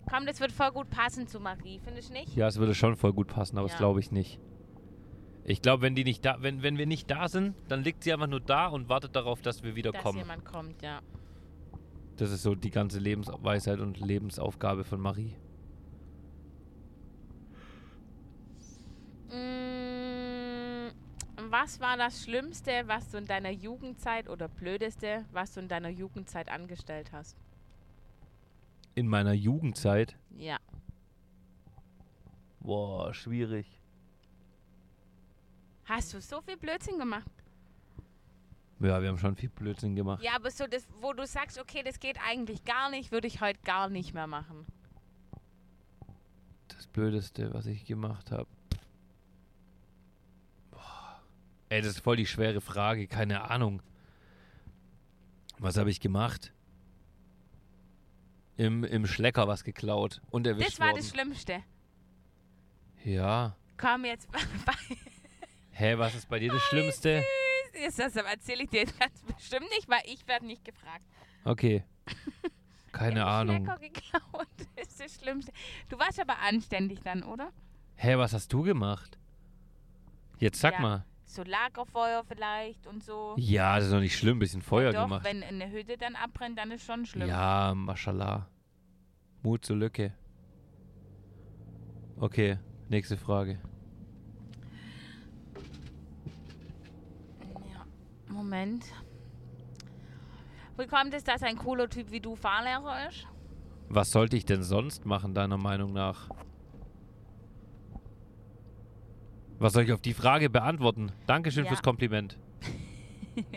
Komm, 0.10 0.26
das 0.26 0.40
wird 0.40 0.52
voll 0.52 0.72
gut 0.72 0.90
passen 0.90 1.28
zu 1.28 1.40
Marie, 1.40 1.80
findest 1.84 2.10
du 2.10 2.14
nicht? 2.14 2.36
Ja, 2.36 2.48
es 2.48 2.58
würde 2.58 2.76
schon 2.76 2.96
voll 2.98 3.14
gut 3.14 3.28
passen, 3.28 3.58
aber 3.58 3.68
das 3.68 3.74
Ja. 3.74 3.80
glaube 3.80 4.00
ich 4.00 4.12
nicht. 4.12 4.40
Ich 5.46 5.62
glaube, 5.62 5.82
wenn 5.82 5.96
die 5.96 6.04
nicht 6.04 6.24
da, 6.24 6.38
wenn, 6.42 6.62
wenn 6.64 6.78
wir 6.78 6.86
nicht 6.86 7.10
da 7.10 7.28
sind, 7.28 7.56
dann 7.68 7.84
liegt 7.84 8.04
sie 8.04 8.14
einfach 8.14 8.28
nur 8.28 8.40
da 8.40 8.68
und 8.68 8.88
wartet 8.90 9.16
darauf, 9.16 9.42
dass 9.42 9.64
wir 9.64 9.76
wieder 9.76 9.92
Dass 9.92 10.02
kommen. 10.04 10.20
jemand 10.20 10.46
kommt, 10.46 10.82
ja. 10.82 11.02
Das 12.18 12.32
ist 12.32 12.44
so 12.44 12.56
die 12.56 12.70
ganze 12.70 13.00
Lebensweisheit 13.00 13.80
und 13.80 14.00
Lebensaufgabe 14.00 14.84
von 14.84 15.00
Marie. 15.02 15.36
Was 21.50 21.80
war 21.80 21.98
das 21.98 22.24
Schlimmste, 22.24 22.84
was 22.88 23.10
du 23.10 23.18
in 23.18 23.26
deiner 23.26 23.52
Jugendzeit 23.52 24.28
oder 24.30 24.48
blödeste, 24.48 25.26
was 25.32 25.54
du 25.54 25.60
in 25.62 25.68
deiner 25.68 25.90
Jugendzeit 25.90 26.50
angestellt 26.50 27.12
hast? 27.12 27.38
In 28.96 29.08
meiner 29.08 29.34
Jugendzeit, 29.34 30.16
Ja. 30.36 30.58
boah, 32.60 33.14
schwierig. 33.14 33.80
Hast 35.86 36.14
du 36.14 36.22
so 36.22 36.42
viel 36.42 36.58
Blödsinn 36.58 36.98
gemacht? 37.00 37.30
Ja, 38.80 39.02
wir 39.02 39.10
haben 39.10 39.18
schon 39.18 39.36
viel 39.36 39.50
Blödsinn 39.50 39.96
gemacht. 39.96 40.22
Ja, 40.24 40.36
aber 40.36 40.52
so 40.52 40.66
das, 40.68 40.88
wo 41.02 41.14
du 41.14 41.26
sagst, 41.26 41.60
okay, 41.60 41.84
das 41.84 42.00
geht 42.00 42.18
eigentlich 42.28 42.64
gar 42.66 42.90
nicht, 42.90 43.12
würde 43.12 43.28
ich 43.28 43.42
heute 43.42 43.60
gar 43.64 43.90
nicht 43.90 44.14
mehr 44.14 44.28
machen. 44.28 44.66
Das 46.68 46.88
Blödeste, 46.88 47.54
was 47.54 47.66
ich 47.66 47.86
gemacht 47.86 48.32
habe. 48.32 48.48
Ey, 51.74 51.82
das 51.82 51.94
ist 51.96 52.02
voll 52.02 52.18
die 52.18 52.28
schwere 52.28 52.62
Frage, 52.62 53.08
keine 53.08 53.50
Ahnung. 53.50 53.82
Was 55.58 55.76
habe 55.76 55.90
ich 55.90 56.00
gemacht? 56.00 56.54
Im, 58.58 58.84
Im 58.84 59.08
Schlecker 59.08 59.48
was 59.48 59.64
geklaut 59.64 60.22
und 60.30 60.46
erwischt 60.46 60.74
Das 60.74 60.80
war 60.80 60.90
worden. 60.90 60.98
das 60.98 61.10
Schlimmste. 61.10 61.64
Ja. 63.04 63.56
Komm 63.78 64.06
jetzt. 64.06 64.28
Hä, 65.72 65.98
was 65.98 66.14
ist 66.14 66.30
bei 66.30 66.38
dir 66.38 66.52
das 66.52 66.62
Schlimmste? 66.62 67.24
Jetzt 67.74 67.98
das 67.98 68.16
erzähle 68.18 68.66
ich 68.66 68.70
dir 68.70 68.86
ganz 68.86 69.24
bestimmt 69.24 69.68
nicht, 69.72 69.90
weil 69.90 70.04
ich 70.06 70.28
werde 70.28 70.46
nicht 70.46 70.64
gefragt. 70.64 71.04
Okay. 71.44 71.84
Keine 72.92 73.22
Im 73.22 73.26
Ahnung. 73.28 73.66
Schlecker 73.66 73.80
geklaut. 73.80 74.48
Das 74.76 74.88
ist 74.90 75.00
das 75.00 75.16
Schlimmste. 75.16 75.52
Du 75.90 75.98
warst 75.98 76.20
aber 76.20 76.38
anständig 76.38 77.00
dann, 77.04 77.24
oder? 77.24 77.52
Hä, 77.96 78.16
was 78.18 78.34
hast 78.34 78.54
du 78.54 78.62
gemacht? 78.62 79.18
Jetzt 80.38 80.60
sag 80.60 80.74
Ja. 80.76 80.80
mal. 80.80 81.06
So 81.26 81.44
Lagerfeuer 81.44 82.24
vielleicht 82.28 82.86
und 82.86 83.04
so. 83.04 83.36
Ja, 83.38 83.76
das 83.76 83.86
ist 83.86 83.94
doch 83.94 84.00
nicht 84.00 84.18
schlimm, 84.18 84.40
bisschen 84.40 84.62
Feuer 84.62 84.92
Doch, 84.94 85.04
gemacht. 85.04 85.24
wenn 85.24 85.42
eine 85.44 85.72
Hütte 85.72 85.98
dann 85.98 86.16
abbrennt, 86.16 86.58
dann 86.58 86.72
ist 86.72 86.86
schon 86.86 87.06
schlimm. 87.06 87.28
Ja, 87.28 87.74
mashallah. 87.76 88.48
Mut 89.42 89.66
zur 89.66 89.78
Lücke. 89.78 90.14
Okay, 92.18 92.60
nächste 92.90 93.18
Frage. 93.18 93.60
Ja. 97.74 97.86
Moment. 98.28 98.86
Wie 100.78 100.88
kommt 100.88 101.14
es, 101.14 101.24
dass 101.24 101.44
ein 101.44 101.58
cooler 101.58 101.90
Typ 101.90 102.12
wie 102.12 102.20
du 102.20 102.36
Fahrlehrer 102.36 103.10
ist? 103.10 103.28
Was 103.90 104.12
sollte 104.12 104.38
ich 104.38 104.46
denn 104.46 104.64
sonst 104.64 105.06
machen, 105.06 105.34
deiner 105.34 105.58
Meinung 105.58 105.94
nach? 105.94 106.30
Was 109.64 109.72
soll 109.72 109.84
ich 109.84 109.94
auf 109.94 110.02
die 110.02 110.14
Frage 110.14 110.50
beantworten? 110.50 111.14
Dankeschön 111.26 111.64
Ja. 111.64 111.70
fürs 111.70 111.82
Kompliment. 111.82 112.38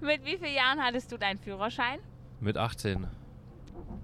Mit 0.00 0.24
wie 0.24 0.38
vielen 0.38 0.54
Jahren 0.54 0.82
hattest 0.82 1.12
du 1.12 1.18
deinen 1.18 1.38
Führerschein? 1.38 2.00
Mit 2.40 2.56
18. 2.56 3.06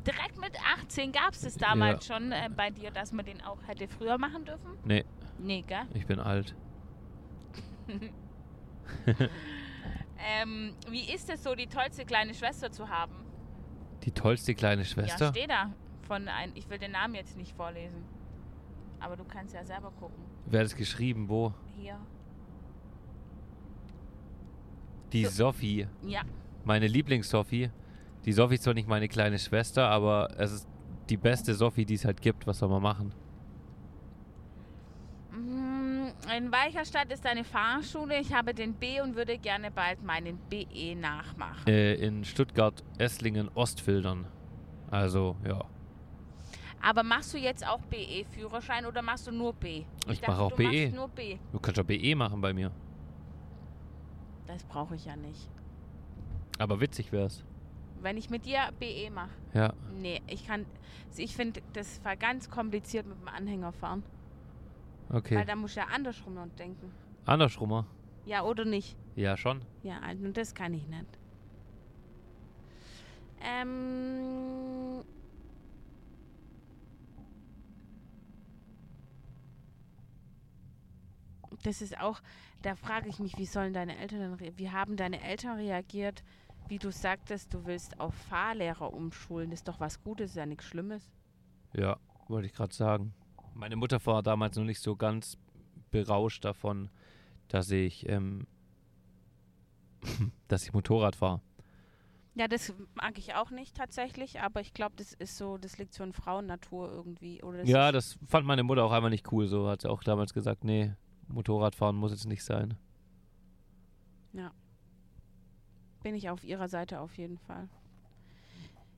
Direkt 0.06 0.38
mit 0.38 0.52
18 0.78 1.12
gab 1.12 1.32
es 1.32 1.40
das 1.40 1.56
damals 1.56 2.04
schon 2.06 2.32
äh, 2.32 2.50
bei 2.54 2.68
dir, 2.68 2.90
dass 2.90 3.12
man 3.12 3.24
den 3.24 3.40
auch 3.40 3.56
hätte 3.66 3.88
früher 3.88 4.18
machen 4.18 4.44
dürfen? 4.44 4.76
Nee, 4.84 5.06
Nee, 5.38 5.64
gell? 5.66 5.86
ich 5.94 6.06
bin 6.06 6.20
alt. 6.20 6.54
Ähm, 10.42 10.74
wie 10.90 11.10
ist 11.14 11.30
es 11.30 11.42
so, 11.42 11.54
die 11.54 11.66
tollste 11.66 12.04
kleine 12.04 12.34
Schwester 12.34 12.70
zu 12.70 12.90
haben? 12.90 13.24
Die 14.02 14.10
tollste 14.12 14.54
kleine 14.54 14.82
Ja, 14.82 14.86
Schwester? 14.88 15.28
steht 15.30 15.48
da. 15.48 15.72
Von 16.06 16.28
ein, 16.28 16.52
ich 16.56 16.68
will 16.68 16.76
den 16.78 16.90
Namen 16.92 17.14
jetzt 17.14 17.38
nicht 17.38 17.56
vorlesen. 17.56 18.04
Aber 19.00 19.16
du 19.16 19.24
kannst 19.24 19.54
ja 19.54 19.64
selber 19.64 19.90
gucken. 19.98 20.22
Wer 20.46 20.60
hat 20.60 20.66
es 20.66 20.76
geschrieben? 20.76 21.28
Wo? 21.28 21.52
Hier. 21.78 21.96
Die 25.12 25.24
So. 25.24 25.30
Sophie. 25.46 25.86
Ja. 26.06 26.22
Meine 26.64 26.86
Lieblings-Sophie. 26.86 27.70
Die 28.24 28.32
Sophie 28.32 28.54
ist 28.54 28.64
zwar 28.64 28.74
nicht 28.74 28.86
meine 28.88 29.08
kleine 29.08 29.38
Schwester, 29.38 29.88
aber 29.88 30.28
es 30.38 30.52
ist 30.52 30.68
die 31.08 31.16
beste 31.16 31.54
Sophie, 31.54 31.84
die 31.86 31.94
es 31.94 32.04
halt 32.04 32.20
gibt. 32.20 32.46
Was 32.46 32.58
soll 32.58 32.68
man 32.68 32.82
machen? 32.82 33.12
Mm, 35.32 36.08
In 36.36 36.52
welcher 36.52 36.84
Stadt 36.84 37.10
ist 37.12 37.24
deine 37.24 37.44
Fahrschule? 37.44 38.20
Ich 38.20 38.32
habe 38.32 38.52
den 38.54 38.74
B 38.74 39.00
und 39.00 39.16
würde 39.16 39.38
gerne 39.38 39.70
bald 39.70 40.02
meinen 40.04 40.38
BE 40.50 40.94
nachmachen. 40.96 41.66
Äh, 41.66 41.94
in 41.94 42.24
Stuttgart, 42.24 42.84
Esslingen, 42.98 43.48
Ostfildern. 43.54 44.26
Also, 44.90 45.36
ja. 45.46 45.64
Aber 46.82 47.02
machst 47.02 47.34
du 47.34 47.38
jetzt 47.38 47.66
auch 47.66 47.80
BE-Führerschein 47.82 48.86
oder 48.86 49.02
machst 49.02 49.26
du 49.26 49.32
nur 49.32 49.52
B? 49.52 49.84
Ich 50.08 50.20
dachte, 50.20 50.30
mache 50.32 50.42
auch 50.42 50.50
du 50.50 50.56
BE. 50.56 50.90
Nur 50.90 51.08
B. 51.08 51.38
Du 51.52 51.58
kannst 51.58 51.78
auch 51.78 51.84
BE 51.84 52.14
machen 52.16 52.40
bei 52.40 52.52
mir. 52.54 52.70
Das 54.46 54.64
brauche 54.64 54.94
ich 54.96 55.04
ja 55.04 55.14
nicht. 55.16 55.48
Aber 56.58 56.80
witzig 56.80 57.12
wär's. 57.12 57.44
Wenn 58.00 58.16
ich 58.16 58.30
mit 58.30 58.46
dir 58.46 58.60
BE 58.78 59.10
mache. 59.10 59.30
Ja. 59.52 59.74
Nee, 60.00 60.22
ich 60.26 60.46
kann. 60.46 60.64
Ich 61.16 61.36
finde, 61.36 61.60
das 61.74 62.02
war 62.04 62.16
ganz 62.16 62.48
kompliziert 62.48 63.06
mit 63.06 63.20
dem 63.20 63.28
Anhänger 63.28 63.72
fahren. 63.72 64.02
Weil 65.08 65.18
Okay. 65.18 65.44
da 65.44 65.56
muss 65.56 65.70
ich 65.72 65.76
ja 65.76 65.86
andersrum 65.92 66.34
noch 66.34 66.48
denken. 66.58 66.92
Andersrum. 67.26 67.84
Ja, 68.24 68.42
oder 68.44 68.64
nicht? 68.64 68.96
Ja, 69.16 69.36
schon. 69.36 69.60
Ja, 69.82 69.98
also 70.00 70.24
und 70.24 70.36
das 70.36 70.54
kann 70.54 70.72
ich 70.72 70.86
nicht. 70.88 71.06
Ähm. 73.42 74.69
Das 81.62 81.82
ist 81.82 81.98
auch, 81.98 82.20
da 82.62 82.74
frage 82.74 83.08
ich 83.08 83.18
mich, 83.18 83.36
wie 83.36 83.46
sollen 83.46 83.72
deine 83.72 83.98
Eltern, 83.98 84.38
wie 84.38 84.70
haben 84.70 84.96
deine 84.96 85.22
Eltern 85.22 85.58
reagiert, 85.58 86.22
wie 86.68 86.78
du 86.78 86.90
sagtest, 86.90 87.52
du 87.52 87.66
willst 87.66 88.00
auf 88.00 88.14
Fahrlehrer 88.14 88.92
umschulen. 88.92 89.50
Das 89.50 89.60
ist 89.60 89.68
doch 89.68 89.80
was 89.80 90.02
Gutes, 90.02 90.30
ist 90.30 90.36
ja 90.36 90.46
nichts 90.46 90.64
Schlimmes. 90.64 91.10
Ja, 91.74 91.98
wollte 92.28 92.46
ich 92.46 92.54
gerade 92.54 92.74
sagen. 92.74 93.12
Meine 93.54 93.76
Mutter 93.76 94.04
war 94.06 94.22
damals 94.22 94.56
noch 94.56 94.64
nicht 94.64 94.80
so 94.80 94.96
ganz 94.96 95.36
berauscht 95.90 96.44
davon, 96.44 96.88
dass 97.48 97.70
ich, 97.70 98.08
ähm, 98.08 98.46
dass 100.48 100.62
ich 100.62 100.72
Motorrad 100.72 101.16
fahre. 101.16 101.40
Ja, 102.36 102.46
das 102.46 102.72
mag 102.94 103.18
ich 103.18 103.34
auch 103.34 103.50
nicht 103.50 103.76
tatsächlich, 103.76 104.40
aber 104.40 104.60
ich 104.60 104.72
glaube, 104.72 104.94
das 104.96 105.12
ist 105.12 105.36
so, 105.36 105.58
das 105.58 105.78
liegt 105.78 105.92
so 105.92 106.04
in 106.04 106.12
Frauennatur 106.12 106.90
irgendwie. 106.90 107.42
Oder 107.42 107.58
das 107.58 107.68
Ja, 107.68 107.90
das 107.90 108.18
fand 108.26 108.46
meine 108.46 108.62
Mutter 108.62 108.84
auch 108.84 108.92
einfach 108.92 109.10
nicht 109.10 109.30
cool. 109.32 109.46
So 109.48 109.68
hat 109.68 109.82
sie 109.82 109.90
auch 109.90 110.04
damals 110.04 110.32
gesagt, 110.32 110.64
nee, 110.64 110.92
Motorradfahren 111.32 111.96
muss 111.96 112.12
jetzt 112.12 112.26
nicht 112.26 112.44
sein. 112.44 112.76
bin 116.02 116.14
ich 116.14 116.30
auf 116.30 116.44
ihrer 116.44 116.68
Seite 116.68 117.00
auf 117.00 117.16
jeden 117.18 117.38
Fall. 117.38 117.68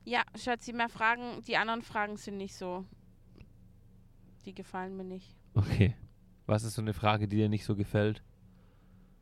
Ja, 0.05 0.23
Schatzi, 0.35 0.73
mehr 0.73 0.89
Fragen. 0.89 1.41
Die 1.47 1.57
anderen 1.57 1.81
Fragen 1.81 2.17
sind 2.17 2.37
nicht 2.37 2.55
so. 2.55 2.85
Die 4.45 4.53
gefallen 4.53 4.97
mir 4.97 5.05
nicht. 5.05 5.35
Okay. 5.53 5.95
Was 6.45 6.63
ist 6.63 6.75
so 6.75 6.81
eine 6.81 6.93
Frage, 6.93 7.27
die 7.27 7.37
dir 7.37 7.47
nicht 7.47 7.63
so 7.63 7.75
gefällt? 7.75 8.21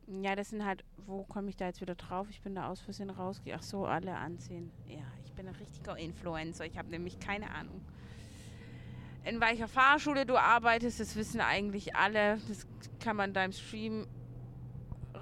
Ja, 0.08 0.34
das 0.34 0.50
sind 0.50 0.64
halt, 0.64 0.84
wo 1.06 1.22
komme 1.22 1.48
ich 1.48 1.56
da 1.56 1.66
jetzt 1.66 1.80
wieder 1.80 1.94
drauf? 1.94 2.28
Ich 2.30 2.42
bin 2.42 2.56
da 2.56 2.68
aus 2.68 2.80
Versehen 2.80 3.10
rausgegangen. 3.10 3.60
Ach 3.62 3.66
so, 3.66 3.86
alle 3.86 4.16
anziehen. 4.16 4.72
Ja, 4.88 5.04
ich 5.24 5.32
bin 5.32 5.46
ein 5.46 5.54
richtiger 5.54 5.96
Influencer. 5.96 6.66
Ich 6.66 6.76
habe 6.76 6.88
nämlich 6.88 7.20
keine 7.20 7.50
Ahnung. 7.52 7.80
In 9.24 9.40
welcher 9.40 9.68
Fahrschule 9.68 10.26
du 10.26 10.36
arbeitest, 10.36 10.98
das 10.98 11.14
wissen 11.14 11.40
eigentlich 11.40 11.94
alle. 11.94 12.38
Das 12.48 12.66
kann 12.98 13.16
man 13.16 13.32
da 13.32 13.44
im 13.44 13.52
Stream 13.52 14.06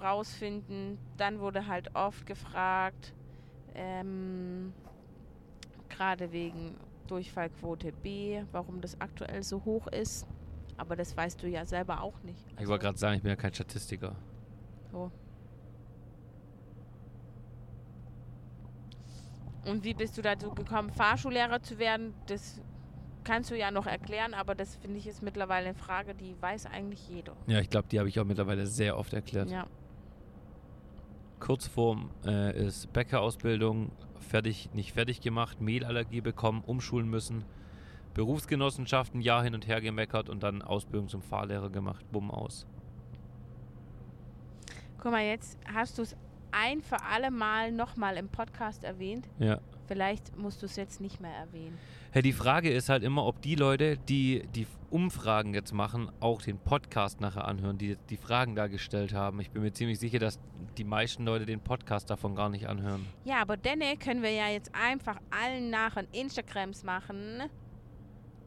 rausfinden. 0.01 0.99
Dann 1.19 1.41
wurde 1.41 1.67
halt 1.67 1.95
oft 1.95 2.25
gefragt, 2.27 3.15
ähm, 3.75 4.73
gerade 5.89 6.33
wegen 6.33 6.77
Durchfallquote 7.09 7.93
B, 7.93 8.43
warum 8.53 8.81
das 8.81 9.01
aktuell 9.01 9.43
so 9.43 9.65
hoch 9.65 9.87
ist. 9.89 10.27
Aber 10.79 10.97
das 10.97 11.15
weißt 11.15 11.43
du 11.43 11.49
ja 11.49 11.67
selber 11.67 12.01
auch 12.01 12.23
nicht. 12.23 12.47
Ich 12.59 12.67
wollte 12.67 12.85
gerade 12.85 12.99
sagen, 12.99 13.17
ich 13.17 13.23
bin 13.23 13.31
ja 13.31 13.37
kein 13.37 13.53
Statistiker. 13.53 14.17
So. 14.91 15.11
Und 19.67 19.85
wie 19.85 19.93
bist 19.93 20.17
du 20.17 20.23
dazu 20.23 20.55
gekommen, 20.55 20.91
Fahrschullehrer 20.91 21.61
zu 21.61 21.79
werden? 21.79 22.15
Das 22.27 22.63
kannst 23.25 23.51
du 23.51 23.57
ja 23.57 23.71
noch 23.71 23.87
erklären, 23.87 24.35
aber 24.35 24.55
das 24.55 24.77
finde 24.77 24.99
ich 24.99 25.07
ist 25.07 25.23
mittlerweile 25.23 25.69
eine 25.69 25.75
Frage, 25.75 26.15
die 26.15 26.35
weiß 26.41 26.67
eigentlich 26.67 27.09
jeder. 27.09 27.37
Ja, 27.47 27.61
ich 27.61 27.71
glaube, 27.71 27.89
die 27.89 27.99
habe 27.99 28.09
ich 28.09 28.19
auch 28.21 28.25
mittlerweile 28.25 28.67
sehr 28.67 28.97
oft 28.97 29.13
erklärt. 29.13 29.51
Ja. 29.51 29.67
Kurzform 31.39 32.11
äh, 32.25 32.67
ist 32.67 32.93
Bäckerausbildung, 32.93 33.91
fertig, 34.21 34.71
nicht 34.75 34.93
fertig 34.93 35.21
gemacht, 35.21 35.61
Mehlallergie 35.61 36.21
bekommen, 36.21 36.63
umschulen 36.67 37.09
müssen, 37.09 37.45
Berufsgenossenschaft 38.15 39.15
ein 39.15 39.21
Jahr 39.21 39.43
hin 39.43 39.55
und 39.55 39.67
her 39.67 39.81
gemeckert 39.81 40.29
und 40.29 40.43
dann 40.43 40.63
Ausbildung 40.63 41.09
zum 41.09 41.23
Fahrlehrer 41.23 41.71
gemacht, 41.71 42.05
bumm 42.13 42.31
aus. 42.31 42.67
Guck 44.99 45.13
mal, 45.13 45.25
jetzt 45.25 45.59
hast 45.73 45.97
du 45.97 46.03
es 46.03 46.15
ein 46.53 46.83
für 46.83 47.01
alle 47.03 47.31
Mal 47.31 47.73
nochmal 47.73 48.17
im 48.17 48.29
Podcast 48.29 48.85
erwähnt. 48.85 49.29
Ja. 49.39 49.61
Vielleicht 49.91 50.37
musst 50.37 50.63
du 50.63 50.67
es 50.67 50.77
jetzt 50.77 51.01
nicht 51.01 51.21
mehr 51.21 51.35
erwähnen. 51.35 51.77
Hey, 52.13 52.23
die 52.23 52.33
Frage 52.33 52.71
ist 52.71 52.89
halt 52.89 53.03
immer, 53.03 53.27
ob 53.27 53.43
die 53.43 53.57
Leute, 53.57 53.97
die 53.97 54.47
die 54.55 54.69
Umfragen 54.89 55.53
jetzt 55.53 55.73
machen, 55.73 56.13
auch 56.21 56.43
den 56.43 56.59
Podcast 56.59 57.21
nachher 57.21 57.45
anhören, 57.45 57.77
die 57.77 57.97
die 58.09 58.17
Fragen 58.17 58.55
da 58.55 58.69
gestellt 58.69 59.13
haben. 59.15 59.41
Ich 59.41 59.51
bin 59.51 59.63
mir 59.63 59.73
ziemlich 59.73 59.99
sicher, 59.99 60.21
dass 60.21 60.39
die 60.79 60.85
meisten 60.85 61.25
Leute 61.25 61.45
den 61.45 61.59
Podcast 61.59 62.09
davon 62.09 62.37
gar 62.37 62.51
nicht 62.51 62.69
anhören. 62.69 63.05
Ja, 63.25 63.43
aber 63.43 63.57
dann 63.57 63.81
können 63.99 64.23
wir 64.23 64.31
ja 64.31 64.49
jetzt 64.49 64.73
einfach 64.77 65.19
allen 65.31 65.71
nachher 65.71 66.05
Instagrams 66.13 66.85
machen 66.85 67.51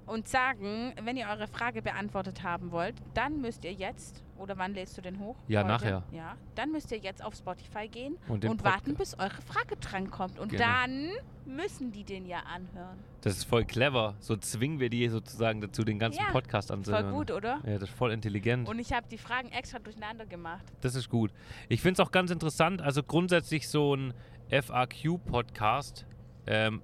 und 0.06 0.28
sagen, 0.28 0.94
wenn 1.04 1.16
ihr 1.18 1.28
eure 1.28 1.48
Frage 1.48 1.82
beantwortet 1.82 2.44
haben 2.44 2.72
wollt, 2.72 2.96
dann 3.14 3.40
müsst 3.42 3.64
ihr 3.64 3.74
jetzt, 3.74 4.24
oder 4.38 4.58
wann 4.58 4.74
lädst 4.74 4.98
du 4.98 5.02
den 5.02 5.20
hoch? 5.20 5.36
Ja, 5.48 5.60
Heute? 5.62 5.68
nachher. 5.70 6.04
Ja, 6.12 6.36
dann 6.56 6.72
müsst 6.72 6.92
ihr 6.92 6.98
jetzt 6.98 7.24
auf 7.24 7.36
Spotify 7.36 7.88
gehen 7.88 8.18
Und, 8.28 8.44
und 8.46 8.64
warten, 8.64 8.96
bis 8.96 9.14
eure 9.18 9.42
Frage 9.42 9.78
drankommt. 9.78 10.40
Und 10.40 10.50
Genau. 10.50 10.64
dann 10.64 11.10
müssen 11.46 11.92
die 11.92 12.04
den 12.04 12.26
ja 12.26 12.40
anhören. 12.40 12.98
Das 13.22 13.38
ist 13.38 13.44
voll 13.46 13.64
clever. 13.66 14.16
So 14.20 14.36
zwingen 14.36 14.80
wir 14.80 14.90
die 14.90 15.08
sozusagen 15.10 15.62
dazu, 15.62 15.84
den 15.84 16.00
ganzen 16.00 16.20
Ja, 16.22 16.32
Podcast 16.32 16.68
Voll 16.70 16.78
anzuhören. 16.78 17.12
gut, 17.12 17.32
oder? 17.32 17.62
Ja, 17.66 17.74
das 17.80 17.84
ist 17.90 17.96
voll 17.98 18.12
intelligent. 18.12 18.68
Und 18.68 18.80
ich 18.80 18.92
habe 18.92 19.08
die 19.10 19.18
Fragen 19.18 19.50
extra 19.50 19.80
durcheinander 19.80 20.26
gemacht. 20.26 20.64
Das 20.82 20.96
ist 20.96 21.10
gut. 21.10 21.32
Ich 21.70 21.82
finde 21.82 22.02
es 22.02 22.06
auch 22.08 22.12
ganz 22.12 22.32
interessant, 22.32 22.82
also 22.82 23.04
grundsätzlich 23.04 23.68
so 23.70 23.96
ein 23.96 24.14
FAQ-Podcast, 24.50 26.06
ähm, 26.48 26.82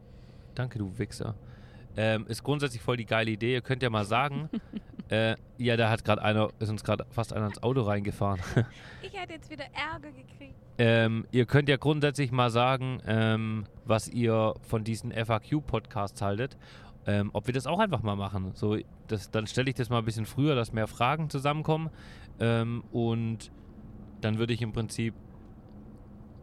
danke 0.55 0.79
du 0.79 0.97
Wichser, 0.97 1.35
ähm, 1.99 2.25
ist 2.27 2.43
grundsätzlich 2.43 2.81
voll 2.81 2.95
die 2.95 3.05
geile 3.05 3.29
Idee. 3.29 3.51
Ihr 3.55 3.61
könnt 3.61 3.83
ja 3.83 3.89
mal 3.89 4.05
sagen, 4.05 4.49
äh, 5.09 5.35
ja, 5.57 5.75
da 5.75 5.89
hat 5.89 6.05
gerade 6.05 6.21
einer, 6.21 6.47
ist 6.59 6.69
uns 6.69 6.81
gerade 6.81 7.05
fast 7.09 7.33
einer 7.33 7.47
ins 7.47 7.61
Auto 7.61 7.81
reingefahren. 7.81 8.39
Ich 9.01 9.19
hätte 9.19 9.33
jetzt 9.33 9.49
wieder 9.49 9.65
Ärger 9.73 10.11
gekriegt. 10.11 10.53
ähm, 10.77 11.25
ihr 11.31 11.45
könnt 11.45 11.67
ja 11.67 11.77
grundsätzlich 11.77 12.31
mal 12.31 12.51
sagen, 12.51 13.01
ähm, 13.07 13.65
was 13.85 14.07
ihr 14.07 14.53
von 14.61 14.83
diesen 14.83 15.11
FAQ-Podcasts 15.11 16.21
haltet. 16.21 16.57
Ähm, 17.07 17.31
ob 17.33 17.47
wir 17.47 17.53
das 17.53 17.65
auch 17.65 17.79
einfach 17.79 18.03
mal 18.03 18.15
machen. 18.15 18.51
So, 18.53 18.77
das, 19.07 19.31
dann 19.31 19.47
stelle 19.47 19.69
ich 19.69 19.75
das 19.75 19.89
mal 19.89 19.97
ein 19.97 20.05
bisschen 20.05 20.27
früher, 20.27 20.55
dass 20.55 20.71
mehr 20.71 20.87
Fragen 20.87 21.29
zusammenkommen. 21.29 21.89
Ähm, 22.39 22.83
und 22.91 23.51
dann 24.21 24.37
würde 24.37 24.53
ich 24.53 24.61
im 24.61 24.71
Prinzip 24.71 25.15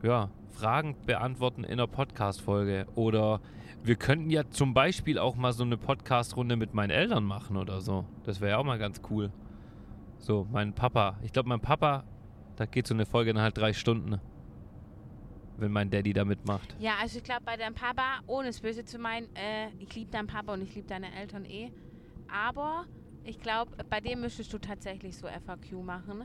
ja, 0.02 0.28
Fragen 0.50 0.96
beantworten 1.06 1.62
in 1.62 1.74
einer 1.74 1.86
Podcast-Folge. 1.86 2.86
Oder 2.96 3.40
wir 3.86 3.96
könnten 3.96 4.30
ja 4.30 4.48
zum 4.50 4.74
Beispiel 4.74 5.18
auch 5.18 5.36
mal 5.36 5.52
so 5.52 5.62
eine 5.62 5.76
Podcast-Runde 5.76 6.56
mit 6.56 6.74
meinen 6.74 6.90
Eltern 6.90 7.24
machen 7.24 7.56
oder 7.56 7.80
so. 7.80 8.04
Das 8.24 8.40
wäre 8.40 8.52
ja 8.52 8.58
auch 8.58 8.64
mal 8.64 8.78
ganz 8.78 9.00
cool. 9.10 9.30
So, 10.18 10.46
mein 10.50 10.72
Papa. 10.74 11.18
Ich 11.22 11.32
glaube, 11.32 11.48
mein 11.48 11.60
Papa, 11.60 12.04
da 12.56 12.66
geht 12.66 12.86
so 12.86 12.94
eine 12.94 13.06
Folge 13.06 13.32
dann 13.32 13.42
halt 13.42 13.56
drei 13.58 13.72
Stunden. 13.72 14.20
Wenn 15.58 15.70
mein 15.72 15.88
Daddy 15.88 16.12
da 16.12 16.24
mitmacht. 16.24 16.74
Ja, 16.78 16.94
also 17.00 17.18
ich 17.18 17.24
glaube, 17.24 17.42
bei 17.44 17.56
deinem 17.56 17.74
Papa, 17.74 18.20
ohne 18.26 18.48
es 18.48 18.60
böse 18.60 18.84
zu 18.84 18.98
meinen, 18.98 19.26
äh, 19.36 19.68
ich 19.78 19.94
liebe 19.94 20.10
deinen 20.10 20.26
Papa 20.26 20.52
und 20.52 20.62
ich 20.62 20.74
liebe 20.74 20.86
deine 20.88 21.14
Eltern 21.14 21.44
eh. 21.44 21.70
Aber 22.30 22.84
ich 23.24 23.38
glaube, 23.38 23.72
bei 23.88 24.00
dem 24.00 24.20
müsstest 24.20 24.52
du 24.52 24.58
tatsächlich 24.58 25.16
so 25.16 25.28
FAQ 25.28 25.82
machen, 25.84 26.24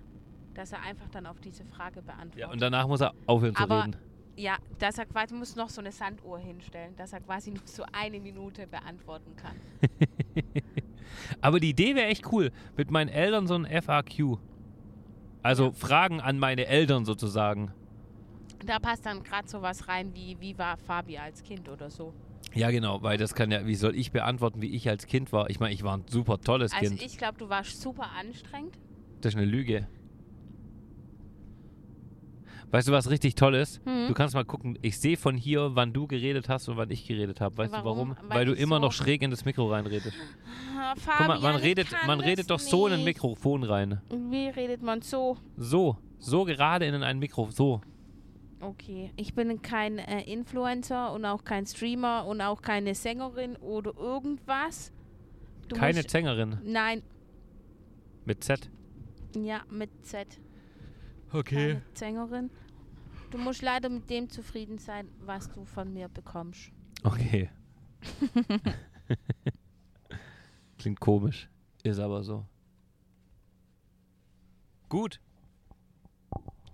dass 0.55 0.71
er 0.73 0.81
einfach 0.81 1.07
dann 1.09 1.27
auf 1.27 1.39
diese 1.39 1.63
Frage 1.65 2.01
beantwortet. 2.01 2.39
Ja, 2.39 2.49
und 2.51 2.61
danach 2.61 2.87
muss 2.87 3.01
er 3.01 3.13
aufhören 3.27 3.55
zu 3.55 3.63
Aber- 3.63 3.83
reden. 3.83 3.95
Ja, 4.37 4.57
dass 4.79 4.97
er 4.97 5.05
quasi 5.05 5.33
muss 5.35 5.55
noch 5.55 5.69
so 5.69 5.81
eine 5.81 5.91
Sanduhr 5.91 6.39
hinstellen, 6.39 6.95
dass 6.95 7.13
er 7.13 7.19
quasi 7.21 7.51
nur 7.51 7.61
so 7.65 7.83
eine 7.91 8.19
Minute 8.19 8.67
beantworten 8.67 9.35
kann. 9.35 9.55
Aber 11.41 11.59
die 11.59 11.69
Idee 11.69 11.95
wäre 11.95 12.07
echt 12.07 12.31
cool. 12.31 12.51
Mit 12.77 12.91
meinen 12.91 13.09
Eltern 13.09 13.47
so 13.47 13.55
ein 13.55 13.65
FAQ. 13.65 14.37
Also 15.43 15.65
Ja. 15.65 15.71
Fragen 15.71 16.21
an 16.21 16.39
meine 16.39 16.65
Eltern 16.67 17.05
sozusagen. 17.05 17.73
Da 18.65 18.79
passt 18.79 19.05
dann 19.05 19.23
gerade 19.23 19.47
sowas 19.47 19.87
rein 19.87 20.13
wie, 20.13 20.37
wie 20.39 20.57
war 20.57 20.77
Fabi 20.77 21.17
als 21.17 21.41
Kind 21.43 21.67
oder 21.67 21.89
so. 21.89 22.13
Ja, 22.53 22.69
genau, 22.69 23.01
weil 23.01 23.17
das 23.17 23.33
kann 23.33 23.49
ja, 23.49 23.65
wie 23.65 23.75
soll 23.75 23.95
ich 23.95 24.11
beantworten, 24.11 24.61
wie 24.61 24.69
ich 24.71 24.87
als 24.89 25.07
Kind 25.07 25.31
war? 25.31 25.49
Ich 25.49 25.59
meine, 25.59 25.73
ich 25.73 25.83
war 25.83 25.97
ein 25.97 26.03
super 26.07 26.39
tolles 26.39 26.73
Also 26.73 26.85
Kind. 26.89 27.01
ich 27.01 27.17
glaube, 27.17 27.37
du 27.37 27.49
warst 27.49 27.81
super 27.81 28.11
anstrengend. 28.11 28.77
Das 29.21 29.33
ist 29.33 29.37
eine 29.37 29.45
Lüge. 29.49 29.87
Weißt 32.71 32.87
du, 32.87 32.91
was 32.93 33.09
richtig 33.09 33.35
toll 33.35 33.55
ist? 33.55 33.85
Mhm. 33.85 34.07
Du 34.07 34.13
kannst 34.13 34.33
mal 34.33 34.45
gucken, 34.45 34.79
ich 34.81 34.97
sehe 34.97 35.17
von 35.17 35.35
hier, 35.35 35.71
wann 35.75 35.91
du 35.91 36.07
geredet 36.07 36.47
hast 36.47 36.69
und 36.69 36.77
wann 36.77 36.89
ich 36.89 37.05
geredet 37.05 37.41
habe. 37.41 37.57
Weißt 37.57 37.73
Warum? 37.73 37.83
du 38.11 38.15
warum? 38.15 38.29
Weil 38.29 38.37
Weil, 38.39 38.45
du 38.45 38.53
immer 38.53 38.77
so- 38.77 38.81
noch 38.83 38.91
schräg 38.93 39.21
in 39.21 39.29
das 39.31 39.43
Mikro 39.45 39.69
reinredest. 39.69 40.13
Ah, 40.77 40.93
Guck 40.95 41.05
mal, 41.05 41.17
Fabian, 41.35 41.41
man 41.41 41.55
redet, 41.57 41.87
man 42.07 42.19
redet 42.21 42.49
doch 42.49 42.59
so 42.59 42.87
in 42.87 42.93
ein 42.93 42.99
nicht. 42.99 43.05
Mikrofon 43.17 43.63
rein. 43.63 44.01
Wie 44.09 44.47
redet 44.47 44.81
man 44.81 45.01
so? 45.01 45.37
So, 45.57 45.97
so 46.17 46.45
gerade 46.45 46.85
in 46.85 46.95
ein 47.03 47.19
Mikro, 47.19 47.49
so. 47.51 47.81
Okay, 48.61 49.11
ich 49.17 49.33
bin 49.33 49.61
kein 49.61 49.97
äh, 49.97 50.21
Influencer 50.31 51.11
und 51.13 51.25
auch 51.25 51.43
kein 51.43 51.65
Streamer 51.65 52.25
und 52.25 52.41
auch 52.41 52.61
keine 52.61 52.93
Sängerin 52.95 53.55
oder 53.57 53.93
irgendwas. 53.97 54.93
Du 55.67 55.75
Keine 55.75 56.03
Sängerin 56.03 56.57
Nein, 56.63 57.01
mit 58.25 58.43
Z. 58.43 58.69
ja, 59.35 59.61
mit 59.69 59.89
Z. 60.05 60.27
Okay. 61.33 61.73
Keine 61.73 61.81
Sängerin. 61.93 62.49
Du 63.29 63.37
musst 63.37 63.61
leider 63.61 63.87
mit 63.89 64.09
dem 64.09 64.29
zufrieden 64.29 64.77
sein, 64.77 65.07
was 65.21 65.49
du 65.49 65.63
von 65.63 65.93
mir 65.93 66.09
bekommst. 66.09 66.71
Okay. 67.03 67.49
Klingt 70.77 70.99
komisch. 70.99 71.49
Ist 71.83 71.99
aber 71.99 72.23
so. 72.23 72.45
Gut. 74.89 75.21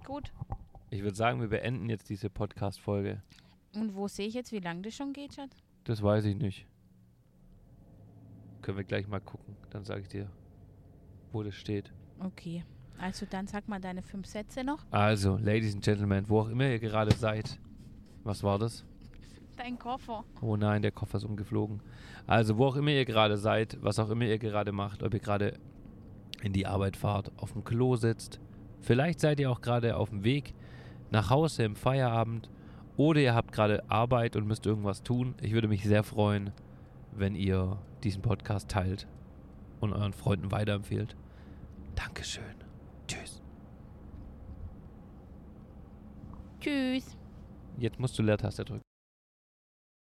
Gut. 0.03 0.33
Ich 0.89 1.03
würde 1.03 1.15
sagen, 1.15 1.39
wir 1.39 1.49
beenden 1.49 1.89
jetzt 1.89 2.09
diese 2.09 2.29
Podcast-Folge. 2.29 3.21
Und 3.75 3.93
wo 3.93 4.07
sehe 4.07 4.27
ich 4.27 4.33
jetzt, 4.33 4.51
wie 4.51 4.59
lange 4.59 4.81
das 4.81 4.95
schon 4.95 5.13
geht, 5.13 5.35
Schatz? 5.35 5.55
Das 5.83 6.01
weiß 6.01 6.25
ich 6.25 6.35
nicht. 6.35 6.65
Können 8.61 8.77
wir 8.77 8.85
gleich 8.85 9.07
mal 9.07 9.19
gucken. 9.19 9.55
Dann 9.69 9.85
sage 9.85 10.01
ich 10.01 10.07
dir, 10.07 10.31
wo 11.31 11.43
das 11.43 11.55
steht. 11.55 11.93
Okay. 12.19 12.63
Also 12.99 13.25
dann 13.29 13.47
sag 13.47 13.67
mal 13.67 13.79
deine 13.79 14.01
fünf 14.01 14.25
Sätze 14.25 14.63
noch. 14.63 14.79
Also, 14.91 15.37
Ladies 15.37 15.75
and 15.75 15.83
Gentlemen, 15.83 16.25
wo 16.27 16.41
auch 16.41 16.49
immer 16.49 16.65
ihr 16.67 16.79
gerade 16.79 17.13
seid. 17.15 17.59
Was 18.23 18.43
war 18.43 18.59
das? 18.59 18.83
Dein 19.55 19.79
Koffer. 19.79 20.23
Oh 20.41 20.55
nein, 20.55 20.81
der 20.81 20.91
Koffer 20.91 21.17
ist 21.17 21.23
umgeflogen. 21.23 21.81
Also, 22.25 22.57
wo 22.57 22.65
auch 22.65 22.75
immer 22.75 22.91
ihr 22.91 23.05
gerade 23.05 23.37
seid, 23.37 23.77
was 23.81 23.99
auch 23.99 24.09
immer 24.09 24.25
ihr 24.25 24.39
gerade 24.39 24.71
macht, 24.71 25.03
ob 25.03 25.13
ihr 25.13 25.19
gerade 25.19 25.59
in 26.43 26.53
die 26.53 26.67
Arbeit 26.67 26.97
fahrt, 26.97 27.31
auf 27.37 27.53
dem 27.53 27.63
Klo 27.63 27.95
sitzt, 27.95 28.39
vielleicht 28.81 29.19
seid 29.19 29.39
ihr 29.39 29.49
auch 29.49 29.61
gerade 29.61 29.97
auf 29.97 30.09
dem 30.09 30.23
Weg 30.23 30.53
nach 31.09 31.29
Hause 31.29 31.63
im 31.63 31.75
Feierabend 31.75 32.49
oder 32.95 33.21
ihr 33.21 33.35
habt 33.35 33.51
gerade 33.51 33.89
Arbeit 33.89 34.35
und 34.35 34.47
müsst 34.47 34.65
irgendwas 34.65 35.03
tun. 35.03 35.35
Ich 35.41 35.53
würde 35.53 35.67
mich 35.67 35.83
sehr 35.83 36.03
freuen, 36.03 36.51
wenn 37.11 37.35
ihr 37.35 37.77
diesen 38.03 38.21
Podcast 38.21 38.69
teilt 38.69 39.07
und 39.79 39.93
euren 39.93 40.13
Freunden 40.13 40.51
weiterempfehlt. 40.51 41.15
Dankeschön. 41.95 42.43
Tschüss. 43.07 43.41
Tschüss. 46.67 47.15
Jetzt 47.77 47.97
musst 47.97 48.19
du 48.19 48.23
Leertaste 48.23 48.65
drücken. 48.65 48.86